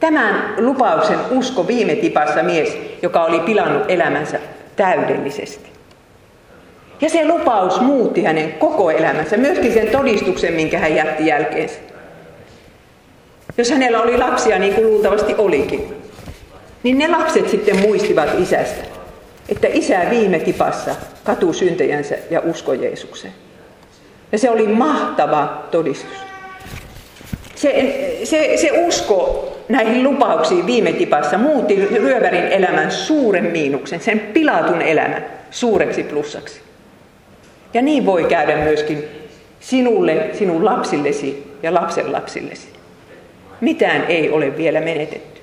Tämän 0.00 0.54
lupauksen 0.58 1.18
usko 1.30 1.66
viime 1.66 1.94
tipassa 1.96 2.42
mies, 2.42 2.78
joka 3.02 3.24
oli 3.24 3.40
pilannut 3.40 3.82
elämänsä 3.88 4.38
täydellisesti. 4.76 5.73
Ja 7.00 7.10
se 7.10 7.28
lupaus 7.28 7.80
muutti 7.80 8.24
hänen 8.24 8.52
koko 8.52 8.90
elämänsä, 8.90 9.36
myöskin 9.36 9.72
sen 9.72 9.88
todistuksen, 9.88 10.54
minkä 10.54 10.78
hän 10.78 10.94
jätti 10.94 11.26
jälkeensä. 11.26 11.78
Jos 13.58 13.70
hänellä 13.70 14.02
oli 14.02 14.18
lapsia, 14.18 14.58
niin 14.58 14.74
kuin 14.74 14.86
luultavasti 14.86 15.34
olikin, 15.38 15.94
niin 16.82 16.98
ne 16.98 17.08
lapset 17.08 17.48
sitten 17.48 17.80
muistivat 17.80 18.28
isästä, 18.38 18.84
että 19.48 19.68
isä 19.72 20.00
viime 20.10 20.38
tipassa 20.38 20.94
katuu 21.24 21.52
syntejänsä 21.52 22.14
ja 22.30 22.40
usko 22.40 22.72
Jeesukseen. 22.72 23.34
Ja 24.32 24.38
se 24.38 24.50
oli 24.50 24.66
mahtava 24.66 25.66
todistus. 25.70 26.18
Se, 27.54 27.70
se, 28.24 28.56
se 28.56 28.70
usko 28.86 29.48
näihin 29.68 30.04
lupauksiin 30.04 30.66
viime 30.66 30.92
tipassa 30.92 31.38
muutti 31.38 31.76
ryövärin 31.76 32.44
elämän 32.44 32.90
suuren 32.90 33.44
miinuksen, 33.44 34.00
sen 34.00 34.20
pilatun 34.20 34.82
elämän 34.82 35.26
suureksi 35.50 36.02
plussaksi. 36.02 36.60
Ja 37.74 37.82
niin 37.82 38.06
voi 38.06 38.24
käydä 38.24 38.56
myöskin 38.56 39.04
sinulle, 39.60 40.30
sinun 40.32 40.64
lapsillesi 40.64 41.56
ja 41.62 41.74
lapsenlapsillesi. 41.74 42.68
Mitään 43.60 44.04
ei 44.08 44.30
ole 44.30 44.56
vielä 44.56 44.80
menetetty. 44.80 45.40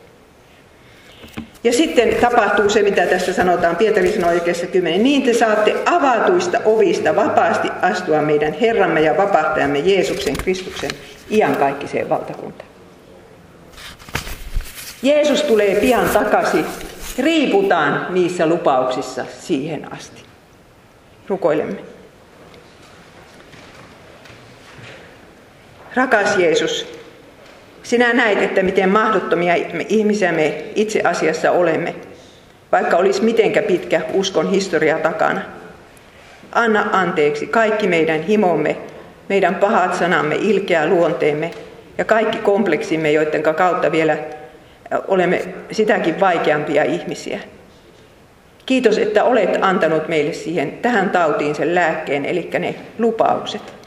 Ja 1.63 1.73
sitten 1.73 2.15
tapahtuu 2.15 2.69
se, 2.69 2.81
mitä 2.81 3.05
tässä 3.05 3.33
sanotaan, 3.33 3.75
Pietari 3.75 4.11
sanoi 4.11 4.33
oikeassa 4.33 4.67
kymmenen, 4.67 5.03
niin 5.03 5.23
te 5.23 5.33
saatte 5.33 5.75
avatuista 5.85 6.57
ovista 6.65 7.15
vapaasti 7.15 7.67
astua 7.81 8.21
meidän 8.21 8.53
Herramme 8.53 9.01
ja 9.01 9.17
vapahtajamme 9.17 9.79
Jeesuksen 9.79 10.37
Kristuksen 10.37 10.91
iankaikkiseen 11.31 12.09
valtakuntaan. 12.09 12.69
Jeesus 15.03 15.43
tulee 15.43 15.75
pian 15.75 16.09
takaisin. 16.09 16.65
Riiputaan 17.19 18.07
niissä 18.09 18.45
lupauksissa 18.47 19.25
siihen 19.39 19.93
asti. 19.93 20.21
Rukoilemme. 21.27 22.00
Rakas 25.95 26.37
Jeesus, 26.37 26.99
sinä 27.83 28.13
näet, 28.13 28.41
että 28.41 28.63
miten 28.63 28.89
mahdottomia 28.89 29.55
ihmisiä 29.89 30.31
me 30.31 30.63
itse 30.75 31.01
asiassa 31.03 31.51
olemme, 31.51 31.95
vaikka 32.71 32.97
olisi 32.97 33.23
mitenkä 33.23 33.61
pitkä 33.61 34.01
uskon 34.13 34.49
historia 34.51 34.99
takana. 34.99 35.41
Anna 36.51 36.89
anteeksi 36.91 37.47
kaikki 37.47 37.87
meidän 37.87 38.21
himomme, 38.21 38.77
meidän 39.29 39.55
pahat 39.55 39.95
sanamme, 39.95 40.35
ilkeä 40.35 40.87
luonteemme 40.87 41.51
ja 41.97 42.05
kaikki 42.05 42.37
kompleksimme, 42.37 43.11
joiden 43.11 43.43
kautta 43.43 43.91
vielä 43.91 44.17
olemme 45.07 45.41
sitäkin 45.71 46.19
vaikeampia 46.19 46.83
ihmisiä. 46.83 47.39
Kiitos, 48.65 48.97
että 48.97 49.23
olet 49.23 49.57
antanut 49.61 50.07
meille 50.07 50.33
siihen 50.33 50.71
tähän 50.71 51.09
tautiin 51.09 51.55
sen 51.55 51.75
lääkkeen, 51.75 52.25
eli 52.25 52.49
ne 52.59 52.75
lupaukset. 52.99 53.80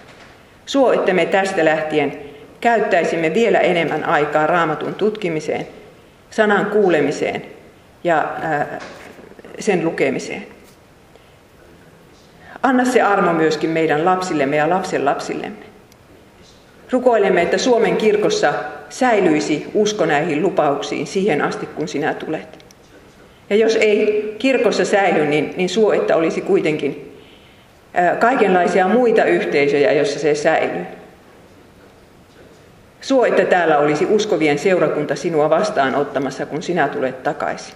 Suo, 0.66 0.92
että 0.92 1.12
me 1.12 1.26
tästä 1.26 1.64
lähtien 1.64 2.18
käyttäisimme 2.60 3.34
vielä 3.34 3.58
enemmän 3.58 4.04
aikaa 4.04 4.46
raamatun 4.46 4.94
tutkimiseen, 4.94 5.66
sanan 6.30 6.66
kuulemiseen 6.66 7.42
ja 8.04 8.32
sen 9.58 9.84
lukemiseen. 9.84 10.46
Anna 12.62 12.84
se 12.84 13.02
armo 13.02 13.32
myöskin 13.32 13.70
meidän 13.70 14.04
lapsillemme 14.04 14.56
ja 14.56 14.70
lapsen 14.70 15.04
lapsillemme. 15.04 15.58
Rukoilemme, 16.90 17.42
että 17.42 17.58
Suomen 17.58 17.96
kirkossa 17.96 18.54
säilyisi 18.88 19.66
usko 19.74 20.06
näihin 20.06 20.42
lupauksiin 20.42 21.06
siihen 21.06 21.42
asti, 21.42 21.66
kun 21.66 21.88
sinä 21.88 22.14
tulet. 22.14 22.64
Ja 23.50 23.56
jos 23.56 23.76
ei 23.76 24.34
kirkossa 24.38 24.84
säily, 24.84 25.26
niin, 25.26 25.54
niin 25.56 25.68
suo, 25.68 25.92
että 25.92 26.16
olisi 26.16 26.40
kuitenkin 26.40 27.13
kaikenlaisia 28.18 28.88
muita 28.88 29.24
yhteisöjä, 29.24 29.92
joissa 29.92 30.18
se 30.18 30.34
säilyy. 30.34 30.86
Suo, 33.00 33.24
että 33.24 33.44
täällä 33.44 33.78
olisi 33.78 34.06
uskovien 34.06 34.58
seurakunta 34.58 35.14
sinua 35.14 35.50
vastaanottamassa, 35.50 36.46
kun 36.46 36.62
sinä 36.62 36.88
tulet 36.88 37.22
takaisin. 37.22 37.74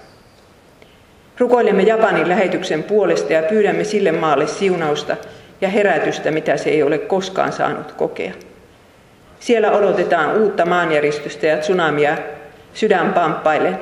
Rukoilemme 1.38 1.82
Japanin 1.82 2.28
lähetyksen 2.28 2.82
puolesta 2.82 3.32
ja 3.32 3.42
pyydämme 3.42 3.84
sille 3.84 4.12
maalle 4.12 4.46
siunausta 4.46 5.16
ja 5.60 5.68
herätystä, 5.68 6.30
mitä 6.30 6.56
se 6.56 6.70
ei 6.70 6.82
ole 6.82 6.98
koskaan 6.98 7.52
saanut 7.52 7.92
kokea. 7.92 8.32
Siellä 9.40 9.70
odotetaan 9.70 10.36
uutta 10.36 10.66
maanjäristystä 10.66 11.46
ja 11.46 11.56
tsunamia 11.56 12.16
sydän 12.74 13.12
pamppaille. 13.12 13.78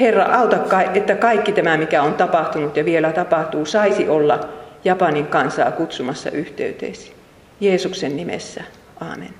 Herra, 0.00 0.24
auta, 0.24 0.82
että 0.94 1.14
kaikki 1.14 1.52
tämä, 1.52 1.76
mikä 1.76 2.02
on 2.02 2.14
tapahtunut 2.14 2.76
ja 2.76 2.84
vielä 2.84 3.12
tapahtuu, 3.12 3.66
saisi 3.66 4.08
olla 4.08 4.48
Japanin 4.86 5.26
kansaa 5.26 5.70
kutsumassa 5.72 6.30
yhteyteesi. 6.30 7.12
Jeesuksen 7.60 8.16
nimessä. 8.16 8.64
Amen. 9.00 9.34